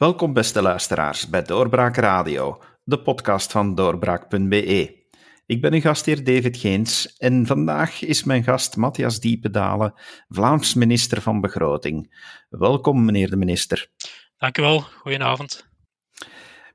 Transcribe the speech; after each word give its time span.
Welkom 0.00 0.32
beste 0.32 0.62
luisteraars 0.62 1.28
bij 1.28 1.42
Doorbraak 1.42 1.96
Radio, 1.96 2.62
de 2.84 3.02
podcast 3.02 3.52
van 3.52 3.74
doorbraak.be. 3.74 5.06
Ik 5.46 5.60
ben 5.60 5.72
uw 5.72 5.80
gastheer 5.80 6.24
David 6.24 6.56
Geens 6.56 7.16
en 7.16 7.46
vandaag 7.46 8.02
is 8.02 8.24
mijn 8.24 8.42
gast 8.42 8.76
Matthias 8.76 9.20
Diepedalen, 9.20 9.94
Vlaams 10.28 10.74
minister 10.74 11.20
van 11.20 11.40
Begroting. 11.40 12.24
Welkom 12.48 13.04
meneer 13.04 13.30
de 13.30 13.36
minister. 13.36 13.90
Dank 14.36 14.58
u 14.58 14.62
wel, 14.62 14.80
goedenavond. 14.80 15.68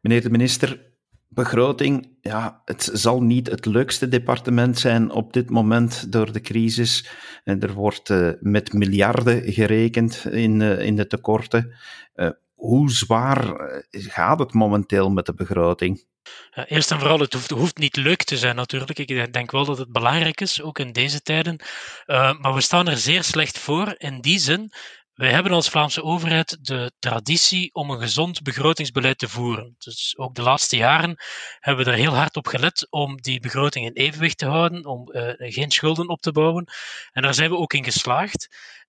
Meneer 0.02 0.22
de 0.22 0.30
minister, 0.30 0.94
begroting, 1.28 2.18
ja, 2.22 2.62
het 2.66 2.90
zal 2.94 3.22
niet 3.22 3.50
het 3.50 3.66
leukste 3.66 4.08
departement 4.08 4.80
zijn 4.80 5.12
op 5.12 5.34
dit 5.34 5.50
moment 5.50 6.12
door 6.12 6.32
de 6.32 6.42
crisis. 6.42 7.10
En 7.44 7.60
er 7.60 7.74
wordt 7.74 8.10
uh, 8.10 8.32
met 8.40 8.74
miljarden 8.74 9.52
gerekend 9.52 10.26
in, 10.26 10.60
uh, 10.60 10.80
in 10.80 10.96
de 10.96 11.08
tekorten. 11.08 11.76
Uh, 12.16 12.30
hoe 12.66 12.92
zwaar 12.92 13.56
gaat 13.90 14.40
het 14.40 14.54
momenteel 14.54 15.10
met 15.10 15.26
de 15.26 15.34
begroting? 15.34 16.06
Eerst 16.52 16.92
en 16.92 17.00
vooral, 17.00 17.20
het 17.20 17.50
hoeft, 17.50 17.78
niet 17.78 17.96
leuk 17.96 18.24
te 18.24 18.38
zijn 18.38 18.56
natuurlijk. 18.56 19.00
Ik 19.00 19.34
denk 19.34 19.52
wel 19.52 19.66
dat 19.66 19.78
het 19.78 19.92
belangrijk 19.92 20.42
is, 20.42 20.62
ook 20.62 20.80
in 20.80 20.92
deze 20.92 21.22
tijden. 21.22 21.64
Uh, 22.06 22.40
maar 22.40 22.54
we 22.54 22.62
staan 22.62 22.88
er 22.88 22.98
zeer 22.98 23.24
slecht 23.24 23.60
voor 23.60 23.96
in 23.98 24.22
die 24.22 24.40
zin. 24.40 24.72
Wij 25.14 25.32
hebben 25.32 25.52
als 25.52 25.70
Vlaamse 25.70 26.04
overheid 26.04 26.58
de 26.62 26.92
traditie 27.00 27.74
om 27.74 27.90
een 27.90 28.00
gezond 28.00 28.42
begrotingsbeleid 28.42 29.18
te 29.18 29.30
voeren. 29.30 29.76
Dus 29.78 30.18
ook 30.18 30.36
de 30.36 30.42
laatste 30.42 30.76
jaren 30.78 31.16
hebben 31.60 31.86
we 31.86 31.92
er 31.92 31.98
heel 31.98 32.16
hard 32.16 32.36
op 32.36 32.48
gelet 32.48 32.88
om 32.90 33.22
die 33.22 33.40
begroting 33.40 33.86
in 33.86 33.94
evenwicht 33.94 34.38
te 34.38 34.46
houden, 34.46 34.86
om 34.86 35.12
uh, 35.12 35.34
geen 35.38 35.72
schulden 35.72 36.10
op 36.10 36.22
te 36.22 36.32
bouwen. 36.32 36.66
En 37.12 37.22
daar 37.22 37.34
zijn 37.34 37.50
we 37.50 37.58
ook 37.58 37.74
in 37.74 37.84
geslaagd. 37.84 38.48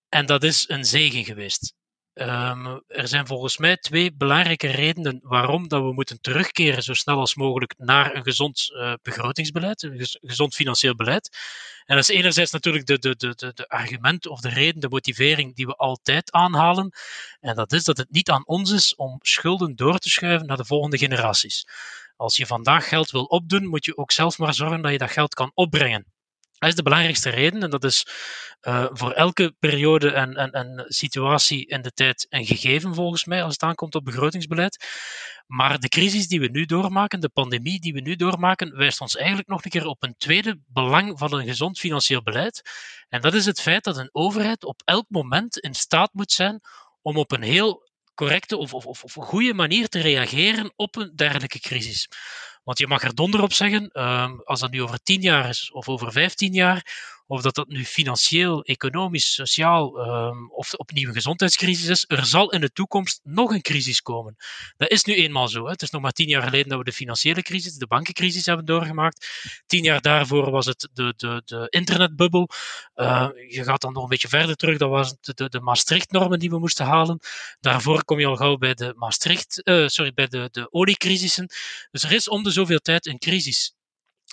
En 0.08 0.26
dat 0.26 0.42
is 0.42 0.68
een 0.68 0.84
zegen 0.84 1.24
geweest. 1.24 1.74
Um, 2.18 2.82
er 2.86 3.08
zijn 3.08 3.26
volgens 3.26 3.58
mij 3.58 3.76
twee 3.76 4.14
belangrijke 4.14 4.66
redenen 4.66 5.20
waarom 5.22 5.68
dat 5.68 5.82
we 5.82 5.92
moeten 5.92 6.20
terugkeren 6.20 6.82
zo 6.82 6.94
snel 6.94 7.18
als 7.18 7.34
mogelijk 7.34 7.74
naar 7.78 8.14
een 8.14 8.22
gezond 8.22 8.70
uh, 8.72 8.92
begrotingsbeleid, 9.02 9.82
een 9.82 10.06
gezond 10.20 10.54
financieel 10.54 10.94
beleid. 10.94 11.38
En 11.84 11.96
dat 11.96 12.08
is 12.08 12.16
enerzijds 12.16 12.50
natuurlijk 12.50 12.86
de, 12.86 12.98
de, 12.98 13.16
de, 13.16 13.52
de, 13.54 13.68
argument 13.68 14.26
of 14.26 14.40
de 14.40 14.48
reden, 14.48 14.80
de 14.80 14.88
motivering 14.88 15.54
die 15.54 15.66
we 15.66 15.74
altijd 15.74 16.32
aanhalen. 16.32 16.92
En 17.40 17.54
dat 17.54 17.72
is 17.72 17.84
dat 17.84 17.96
het 17.96 18.10
niet 18.10 18.30
aan 18.30 18.46
ons 18.46 18.70
is 18.70 18.94
om 18.94 19.18
schulden 19.22 19.76
door 19.76 19.98
te 19.98 20.10
schuiven 20.10 20.46
naar 20.46 20.56
de 20.56 20.64
volgende 20.64 20.98
generaties. 20.98 21.66
Als 22.16 22.36
je 22.36 22.46
vandaag 22.46 22.88
geld 22.88 23.10
wil 23.10 23.24
opdoen, 23.24 23.66
moet 23.66 23.84
je 23.84 23.96
ook 23.96 24.12
zelf 24.12 24.38
maar 24.38 24.54
zorgen 24.54 24.82
dat 24.82 24.92
je 24.92 24.98
dat 24.98 25.10
geld 25.10 25.34
kan 25.34 25.50
opbrengen. 25.54 26.15
Dat 26.58 26.68
is 26.68 26.74
de 26.74 26.82
belangrijkste 26.82 27.30
reden 27.30 27.62
en 27.62 27.70
dat 27.70 27.84
is 27.84 28.06
uh, 28.62 28.86
voor 28.90 29.12
elke 29.12 29.54
periode 29.58 30.10
en, 30.10 30.34
en, 30.34 30.50
en 30.50 30.84
situatie 30.88 31.66
in 31.66 31.82
de 31.82 31.90
tijd 31.90 32.26
een 32.28 32.46
gegeven 32.46 32.94
volgens 32.94 33.24
mij 33.24 33.42
als 33.42 33.52
het 33.52 33.62
aankomt 33.62 33.94
op 33.94 34.04
begrotingsbeleid. 34.04 34.86
Maar 35.46 35.78
de 35.78 35.88
crisis 35.88 36.28
die 36.28 36.40
we 36.40 36.48
nu 36.48 36.64
doormaken, 36.64 37.20
de 37.20 37.28
pandemie 37.28 37.80
die 37.80 37.92
we 37.92 38.00
nu 38.00 38.16
doormaken, 38.16 38.76
wijst 38.76 39.00
ons 39.00 39.16
eigenlijk 39.16 39.48
nog 39.48 39.64
een 39.64 39.70
keer 39.70 39.86
op 39.86 40.02
een 40.02 40.14
tweede 40.18 40.60
belang 40.66 41.18
van 41.18 41.34
een 41.34 41.46
gezond 41.46 41.78
financieel 41.78 42.22
beleid. 42.22 42.62
En 43.08 43.20
dat 43.20 43.34
is 43.34 43.46
het 43.46 43.60
feit 43.60 43.84
dat 43.84 43.96
een 43.96 44.08
overheid 44.12 44.64
op 44.64 44.82
elk 44.84 45.06
moment 45.08 45.58
in 45.58 45.74
staat 45.74 46.12
moet 46.12 46.32
zijn 46.32 46.60
om 47.02 47.16
op 47.16 47.32
een 47.32 47.42
heel 47.42 47.84
correcte 48.14 48.56
of, 48.56 48.74
of, 48.74 48.86
of 48.86 49.12
goede 49.12 49.54
manier 49.54 49.88
te 49.88 50.00
reageren 50.00 50.72
op 50.76 50.96
een 50.96 51.12
dergelijke 51.14 51.60
crisis. 51.60 52.08
Want 52.66 52.78
je 52.78 52.86
mag 52.86 53.02
er 53.02 53.14
donder 53.14 53.42
op 53.42 53.52
zeggen, 53.52 53.90
um, 54.02 54.40
als 54.44 54.60
dat 54.60 54.70
nu 54.70 54.82
over 54.82 55.02
tien 55.02 55.20
jaar 55.20 55.48
is 55.48 55.70
of 55.72 55.88
over 55.88 56.12
vijftien 56.12 56.52
jaar, 56.52 57.15
of 57.26 57.42
dat 57.42 57.54
dat 57.54 57.68
nu 57.68 57.84
financieel, 57.84 58.62
economisch, 58.62 59.34
sociaal 59.34 60.08
um, 60.08 60.50
of 60.52 60.74
opnieuw 60.74 61.08
een 61.08 61.14
gezondheidscrisis 61.14 61.88
is, 61.88 62.04
er 62.08 62.26
zal 62.26 62.52
in 62.52 62.60
de 62.60 62.70
toekomst 62.72 63.20
nog 63.22 63.50
een 63.50 63.62
crisis 63.62 64.02
komen. 64.02 64.36
Dat 64.76 64.90
is 64.90 65.04
nu 65.04 65.14
eenmaal 65.14 65.48
zo. 65.48 65.64
Hè. 65.64 65.70
Het 65.70 65.82
is 65.82 65.90
nog 65.90 66.02
maar 66.02 66.12
tien 66.12 66.28
jaar 66.28 66.42
geleden 66.42 66.68
dat 66.68 66.78
we 66.78 66.84
de 66.84 66.92
financiële 66.92 67.42
crisis, 67.42 67.74
de 67.74 67.86
bankencrisis 67.86 68.46
hebben 68.46 68.64
doorgemaakt. 68.64 69.26
Tien 69.66 69.82
jaar 69.82 70.00
daarvoor 70.00 70.50
was 70.50 70.66
het 70.66 70.88
de, 70.92 71.14
de, 71.16 71.42
de 71.44 71.66
internetbubbel. 71.68 72.48
Uh, 72.94 73.28
je 73.48 73.64
gaat 73.64 73.80
dan 73.80 73.92
nog 73.92 74.02
een 74.02 74.08
beetje 74.08 74.28
verder 74.28 74.56
terug, 74.56 74.78
dat 74.78 74.90
was 74.90 75.14
de, 75.20 75.34
de, 75.34 75.48
de 75.48 75.60
Maastricht-normen 75.60 76.38
die 76.38 76.50
we 76.50 76.58
moesten 76.58 76.86
halen. 76.86 77.18
Daarvoor 77.60 78.04
kom 78.04 78.20
je 78.20 78.26
al 78.26 78.36
gauw 78.36 78.56
bij 78.56 78.74
de 78.74 78.92
Maastricht, 78.96 79.60
uh, 79.64 79.88
sorry, 79.88 80.12
bij 80.12 80.26
de, 80.26 80.48
de 80.52 80.72
oliecrisissen. 80.72 81.46
Dus 81.90 82.02
er 82.02 82.12
is 82.12 82.28
om 82.28 82.42
de 82.42 82.50
zoveel 82.50 82.78
tijd 82.78 83.06
een 83.06 83.18
crisis. 83.18 83.74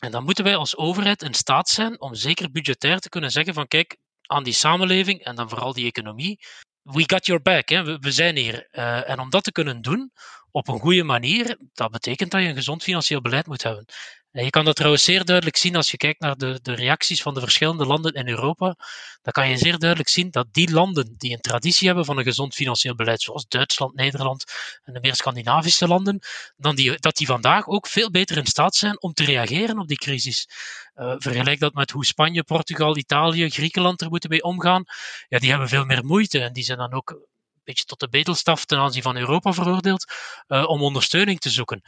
En 0.03 0.11
dan 0.11 0.23
moeten 0.23 0.43
wij 0.43 0.55
als 0.55 0.77
overheid 0.77 1.21
in 1.21 1.33
staat 1.33 1.69
zijn 1.69 2.01
om 2.01 2.15
zeker 2.15 2.51
budgetair 2.51 2.99
te 2.99 3.09
kunnen 3.09 3.31
zeggen 3.31 3.53
van 3.53 3.67
kijk, 3.67 3.97
aan 4.21 4.43
die 4.43 4.53
samenleving 4.53 5.23
en 5.23 5.35
dan 5.35 5.49
vooral 5.49 5.73
die 5.73 5.85
economie, 5.85 6.39
we 6.81 7.03
got 7.05 7.25
your 7.25 7.41
back, 7.41 7.69
hè? 7.69 7.99
We, 7.99 8.11
zijn 8.11 8.35
hier. 8.35 8.67
Uh, 8.71 9.09
en 9.09 9.19
om 9.19 9.29
dat 9.29 9.43
te 9.43 9.51
kunnen 9.51 9.81
doen 9.81 10.11
op 10.53 10.67
een 10.67 10.79
goede 10.79 11.03
manier, 11.03 11.57
dat 11.73 11.91
betekent 11.91 12.31
dat 12.31 12.41
je 12.41 12.47
een 12.47 12.55
gezond 12.55 12.83
financieel 12.83 13.21
beleid 13.21 13.47
moet 13.47 13.63
hebben. 13.63 13.85
En 14.31 14.43
je 14.43 14.49
kan 14.49 14.65
dat 14.65 14.75
trouwens 14.75 15.03
zeer 15.03 15.25
duidelijk 15.25 15.57
zien 15.57 15.75
als 15.75 15.91
je 15.91 15.97
kijkt 15.97 16.19
naar 16.19 16.37
de, 16.37 16.59
de 16.61 16.73
reacties 16.73 17.21
van 17.21 17.33
de 17.33 17.39
verschillende 17.39 17.85
landen 17.85 18.13
in 18.13 18.27
Europa. 18.27 18.75
Dan 19.21 19.33
kan 19.33 19.49
je 19.49 19.57
zeer 19.57 19.77
duidelijk 19.77 20.09
zien 20.09 20.31
dat 20.31 20.47
die 20.51 20.71
landen 20.71 21.13
die 21.17 21.31
een 21.31 21.41
traditie 21.41 21.87
hebben 21.87 22.05
van 22.05 22.17
een 22.17 22.23
gezond 22.23 22.53
financieel 22.53 22.95
beleid, 22.95 23.21
zoals 23.21 23.47
Duitsland, 23.47 23.95
Nederland 23.95 24.43
en 24.83 24.93
de 24.93 24.99
meer 24.99 25.15
Scandinavische 25.15 25.87
landen, 25.87 26.19
dan 26.57 26.75
die, 26.75 26.99
dat 26.99 27.15
die 27.15 27.27
vandaag 27.27 27.67
ook 27.67 27.87
veel 27.87 28.11
beter 28.11 28.37
in 28.37 28.45
staat 28.45 28.75
zijn 28.75 29.01
om 29.01 29.13
te 29.13 29.23
reageren 29.23 29.79
op 29.79 29.87
die 29.87 29.97
crisis. 29.97 30.47
Uh, 30.95 31.15
vergelijk 31.17 31.59
dat 31.59 31.73
met 31.73 31.91
hoe 31.91 32.05
Spanje, 32.05 32.43
Portugal, 32.43 32.97
Italië, 32.97 33.49
Griekenland 33.49 34.01
er 34.01 34.09
moeten 34.09 34.29
mee 34.29 34.43
omgaan. 34.43 34.83
Ja, 35.27 35.39
die 35.39 35.49
hebben 35.49 35.69
veel 35.69 35.85
meer 35.85 36.05
moeite 36.05 36.39
en 36.39 36.53
die 36.53 36.63
zijn 36.63 36.77
dan 36.77 36.93
ook 36.93 37.27
beetje 37.63 37.84
tot 37.84 38.00
de 38.00 38.09
bedelstaf 38.09 38.66
ten 38.66 38.78
aanzien 38.78 39.01
van 39.01 39.18
Europa 39.18 39.53
veroordeeld 39.53 40.13
uh, 40.47 40.68
om 40.68 40.81
ondersteuning 40.81 41.40
te 41.40 41.50
zoeken. 41.50 41.81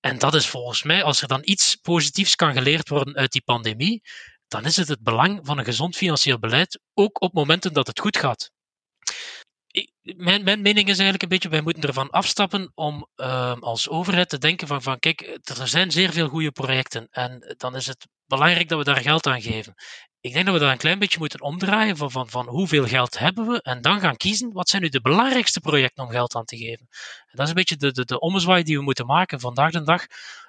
En 0.00 0.18
dat 0.18 0.34
is 0.34 0.46
volgens 0.46 0.82
mij, 0.82 1.02
als 1.02 1.22
er 1.22 1.28
dan 1.28 1.40
iets 1.44 1.76
positiefs 1.76 2.34
kan 2.34 2.52
geleerd 2.52 2.88
worden 2.88 3.16
uit 3.16 3.32
die 3.32 3.42
pandemie, 3.42 4.02
dan 4.48 4.64
is 4.64 4.76
het 4.76 4.88
het 4.88 5.02
belang 5.02 5.40
van 5.42 5.58
een 5.58 5.64
gezond 5.64 5.96
financieel 5.96 6.38
beleid, 6.38 6.80
ook 6.94 7.22
op 7.22 7.32
momenten 7.32 7.72
dat 7.72 7.86
het 7.86 8.00
goed 8.00 8.16
gaat. 8.16 8.50
Mijn, 10.02 10.42
mening 10.42 10.88
is 10.88 10.98
eigenlijk 10.98 11.22
een 11.22 11.28
beetje, 11.28 11.48
wij 11.48 11.60
moeten 11.60 11.82
ervan 11.82 12.10
afstappen 12.10 12.72
om 12.74 13.08
uh, 13.16 13.54
als 13.60 13.88
overheid 13.88 14.28
te 14.28 14.38
denken 14.38 14.66
van, 14.66 14.82
van, 14.82 14.98
kijk, 14.98 15.38
er 15.42 15.68
zijn 15.68 15.90
zeer 15.90 16.12
veel 16.12 16.28
goede 16.28 16.50
projecten 16.50 17.08
en 17.10 17.54
dan 17.56 17.76
is 17.76 17.86
het 17.86 18.06
belangrijk 18.26 18.68
dat 18.68 18.78
we 18.78 18.84
daar 18.84 19.02
geld 19.02 19.26
aan 19.26 19.42
geven 19.42 19.74
ik 20.20 20.32
denk 20.32 20.44
dat 20.44 20.54
we 20.54 20.60
dat 20.60 20.70
een 20.70 20.78
klein 20.78 20.98
beetje 20.98 21.18
moeten 21.18 21.40
omdraaien 21.40 21.96
van, 21.96 22.10
van, 22.10 22.28
van 22.28 22.48
hoeveel 22.48 22.86
geld 22.86 23.18
hebben 23.18 23.46
we 23.46 23.62
en 23.62 23.80
dan 23.80 24.00
gaan 24.00 24.16
kiezen 24.16 24.52
wat 24.52 24.68
zijn 24.68 24.82
nu 24.82 24.88
de 24.88 25.00
belangrijkste 25.00 25.60
projecten 25.60 26.04
om 26.04 26.10
geld 26.10 26.34
aan 26.34 26.44
te 26.44 26.56
geven. 26.56 26.86
En 27.26 27.36
dat 27.36 27.42
is 27.42 27.48
een 27.48 27.54
beetje 27.54 27.76
de, 27.76 27.92
de, 27.92 28.04
de 28.04 28.20
ommezwaai 28.20 28.62
die 28.62 28.76
we 28.76 28.82
moeten 28.82 29.06
maken 29.06 29.40
vandaag 29.40 29.70
de 29.70 29.82
dag, 29.82 30.06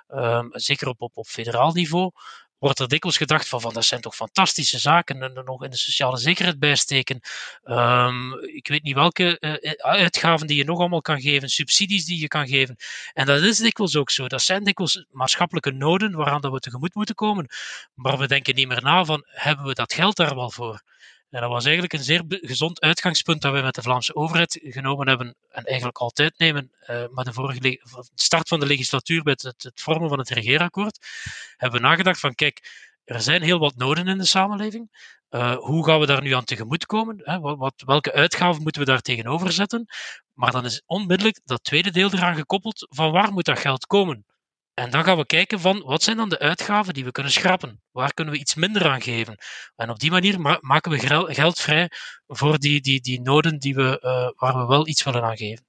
um, 0.08 0.50
zeker 0.52 0.88
op, 0.88 1.02
op, 1.02 1.18
op 1.18 1.28
federaal 1.28 1.72
niveau, 1.72 2.12
wordt 2.60 2.80
er 2.80 2.88
dikwijls 2.88 3.18
gedacht 3.18 3.48
van, 3.48 3.62
van 3.62 3.74
dat 3.74 3.86
zijn 3.86 4.02
toch 4.02 4.16
fantastische 4.16 4.80
zaken 4.80 5.22
en 5.22 5.36
er 5.36 5.44
nog 5.44 5.64
in 5.64 5.70
de 5.70 5.78
sociale 5.78 6.18
zekerheid 6.18 6.60
bijsteken. 6.60 7.20
Um, 7.64 8.44
ik 8.44 8.68
weet 8.68 8.84
niet 8.84 8.96
welke 8.96 9.38
uh, 9.40 9.72
uitgaven 9.78 10.48
die 10.48 10.58
je 10.58 10.64
nog 10.64 10.80
allemaal 10.80 11.02
kan 11.02 11.22
geven, 11.22 11.50
subsidies 11.50 12.06
die 12.06 12.20
je 12.20 12.28
kan 12.28 12.48
geven. 12.48 12.76
En 13.14 13.26
dat 13.26 13.42
is 13.42 13.58
dikwijls 13.58 13.96
ook 13.96 14.10
zo. 14.10 14.28
Dat 14.28 14.42
zijn 14.42 14.64
dikwijls 14.64 15.06
maatschappelijke 15.12 15.72
noden 15.72 16.12
waaraan 16.16 16.42
dat 16.42 16.52
we 16.52 16.60
tegemoet 16.60 16.96
moeten 16.96 17.16
komen. 17.16 17.48
Maar 17.94 18.18
we 18.18 18.28
denken 18.28 18.56
niet 18.56 18.68
meer 18.68 18.82
na 18.82 19.06
van, 19.06 19.24
hebben 19.26 19.66
we 19.66 19.74
dat 19.74 19.94
geld 19.94 20.16
daar 20.16 20.36
wel 20.36 20.52
voor? 20.52 20.82
En 21.30 21.42
dat 21.42 21.50
was 21.50 21.64
eigenlijk 21.64 21.94
een 21.94 22.04
zeer 22.04 22.24
gezond 22.28 22.82
uitgangspunt 22.82 23.42
dat 23.42 23.54
we 23.54 23.62
met 23.62 23.76
de 23.76 23.82
Vlaamse 23.82 24.16
overheid 24.16 24.60
genomen 24.62 25.08
hebben, 25.08 25.36
en 25.50 25.64
eigenlijk 25.64 25.98
altijd 25.98 26.38
nemen, 26.38 26.72
uh, 26.82 27.04
maar 27.12 27.26
de 27.26 27.34
vorige 27.34 27.82
start 28.16 28.48
van 28.48 28.60
de 28.60 28.66
legislatuur 28.66 29.24
met 29.24 29.42
het, 29.42 29.64
het 29.64 29.82
vormen 29.82 30.10
van 30.10 30.20
het 30.20 30.30
regeerakkoord, 30.30 31.08
hebben 31.58 31.82
we 31.82 31.88
nagedacht 31.88 32.20
van 32.20 32.36
kijk, 32.36 32.88
er 33.04 33.22
zijn 33.22 33.42
heel 33.42 33.60
wat 33.60 33.76
noden 33.76 34.08
in 34.08 34.18
de 34.18 34.26
samenleving. 34.26 34.90
Uh, 35.30 35.56
hoe 35.56 35.86
gaan 35.86 36.00
we 36.00 36.06
daar 36.06 36.22
nu 36.22 36.32
aan 36.32 36.44
tegemoet 36.44 36.86
komen? 36.86 37.22
Hè? 37.24 37.40
Wat, 37.40 37.58
wat, 37.58 37.84
welke 37.86 38.14
uitgaven 38.14 38.62
moeten 38.64 38.82
we 38.82 38.88
daar 38.88 39.02
tegenover 39.02 39.52
zetten? 39.52 39.86
Maar 40.34 40.52
dan 40.52 40.66
is 40.66 40.82
onmiddellijk 40.86 41.40
dat 41.44 41.64
tweede 41.64 41.92
deel 41.92 42.14
eraan 42.14 42.36
gekoppeld 42.36 42.88
van 42.90 43.12
waar 43.12 43.32
moet 43.32 43.46
dat 43.46 43.60
geld 43.60 43.86
komen? 43.86 44.26
En 44.80 44.90
dan 44.90 45.04
gaan 45.04 45.18
we 45.18 45.26
kijken 45.26 45.60
van 45.60 45.84
wat 45.86 46.04
zijn 46.04 46.18
dan 46.18 46.30
de 46.30 46.40
uitgaven 46.40 46.94
die 46.94 47.04
we 47.04 47.12
kunnen 47.12 47.32
schrappen? 47.32 47.82
Waar 47.92 48.14
kunnen 48.14 48.34
we 48.34 48.40
iets 48.40 48.56
minder 48.56 48.88
aan 48.88 49.02
geven? 49.02 49.38
En 49.76 49.90
op 49.90 50.00
die 50.00 50.12
manier 50.12 50.42
ma 50.42 50.58
maken 50.62 50.92
we 50.92 51.34
geld 51.34 51.60
vrij 51.60 51.90
voor 52.28 52.60
die, 52.60 52.82
die, 52.82 53.02
die 53.02 53.22
noden 53.22 53.60
die 53.60 53.76
we, 53.76 54.00
uh, 54.04 54.30
waar 54.40 54.62
we 54.62 54.66
wel 54.68 54.88
iets 54.88 55.04
willen 55.04 55.24
aan 55.24 55.38
geven. 55.38 55.66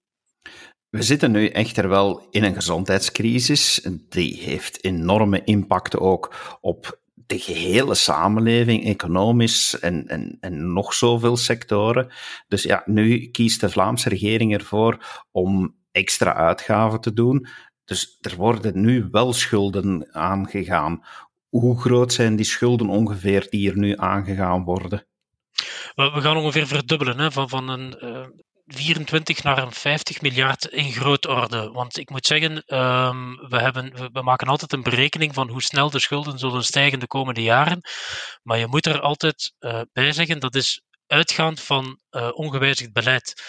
We 0.89 1.03
zitten 1.03 1.31
nu 1.31 1.49
echter 1.49 1.89
wel 1.89 2.27
in 2.31 2.45
een 2.45 2.55
gezondheidscrisis. 2.55 3.87
Die 4.09 4.43
heeft 4.43 4.85
enorme 4.85 5.45
impacten 5.45 6.01
ook 6.01 6.59
op 6.61 7.01
de 7.15 7.39
gehele 7.39 7.95
samenleving, 7.95 8.85
economisch 8.85 9.79
en, 9.79 10.09
en, 10.09 10.37
en 10.41 10.73
nog 10.73 10.95
zoveel 10.95 11.37
sectoren. 11.37 12.13
Dus 12.49 12.63
ja, 12.63 12.83
nu 12.85 13.27
kiest 13.31 13.61
de 13.61 13.69
Vlaamse 13.71 14.09
regering 14.09 14.55
ervoor 14.55 15.25
om 15.31 15.79
extra 15.93 16.35
uitgaven 16.35 17.01
te 17.01 17.13
doen. 17.13 17.47
Dus 17.91 18.17
er 18.21 18.37
worden 18.37 18.81
nu 18.81 19.09
wel 19.11 19.33
schulden 19.33 20.15
aangegaan. 20.15 21.05
Hoe 21.49 21.81
groot 21.81 22.13
zijn 22.13 22.37
die 22.37 22.45
schulden 22.45 22.89
ongeveer 22.89 23.47
die 23.51 23.71
er 23.71 23.79
nu 23.79 23.97
aangegaan 23.97 24.65
worden? 24.65 25.07
We 25.95 26.21
gaan 26.21 26.37
ongeveer 26.37 26.67
verdubbelen. 26.67 27.19
Hè, 27.19 27.33
van, 27.33 27.49
van 27.49 27.69
een, 27.69 27.97
uh, 28.05 28.27
24 28.67 29.43
naar 29.43 29.59
een 29.59 29.73
50 29.73 30.21
miljard 30.21 30.65
in 30.65 30.93
grootorde. 30.93 31.71
Want 31.71 31.99
ik 31.99 32.11
moet 32.11 32.27
zeggen, 32.27 32.65
ehm, 32.65 33.35
we, 33.49 33.61
hebben, 33.61 34.11
we, 34.13 34.23
maken 34.23 34.49
altijd 34.49 34.73
een 34.73 34.83
berekening 34.83 35.35
van 35.35 35.49
hoe 35.49 35.63
snel 35.63 35.91
de 35.91 35.99
schulden 36.01 36.39
zullen 36.39 36.65
stijgen 36.65 37.01
de 37.01 37.07
komende 37.07 37.43
jaren. 37.43 37.81
Maar 38.43 38.59
je 38.59 38.67
moet 38.67 38.87
er 38.87 39.01
altijd 39.01 39.55
uh, 39.61 39.81
bij 39.93 40.13
zeggen, 40.13 40.41
dat 40.41 40.55
is 40.55 40.83
uitgaand 41.07 41.61
van 41.61 42.01
uh, 42.11 42.29
ongewijzigd 42.33 42.93
beleid. 42.93 43.43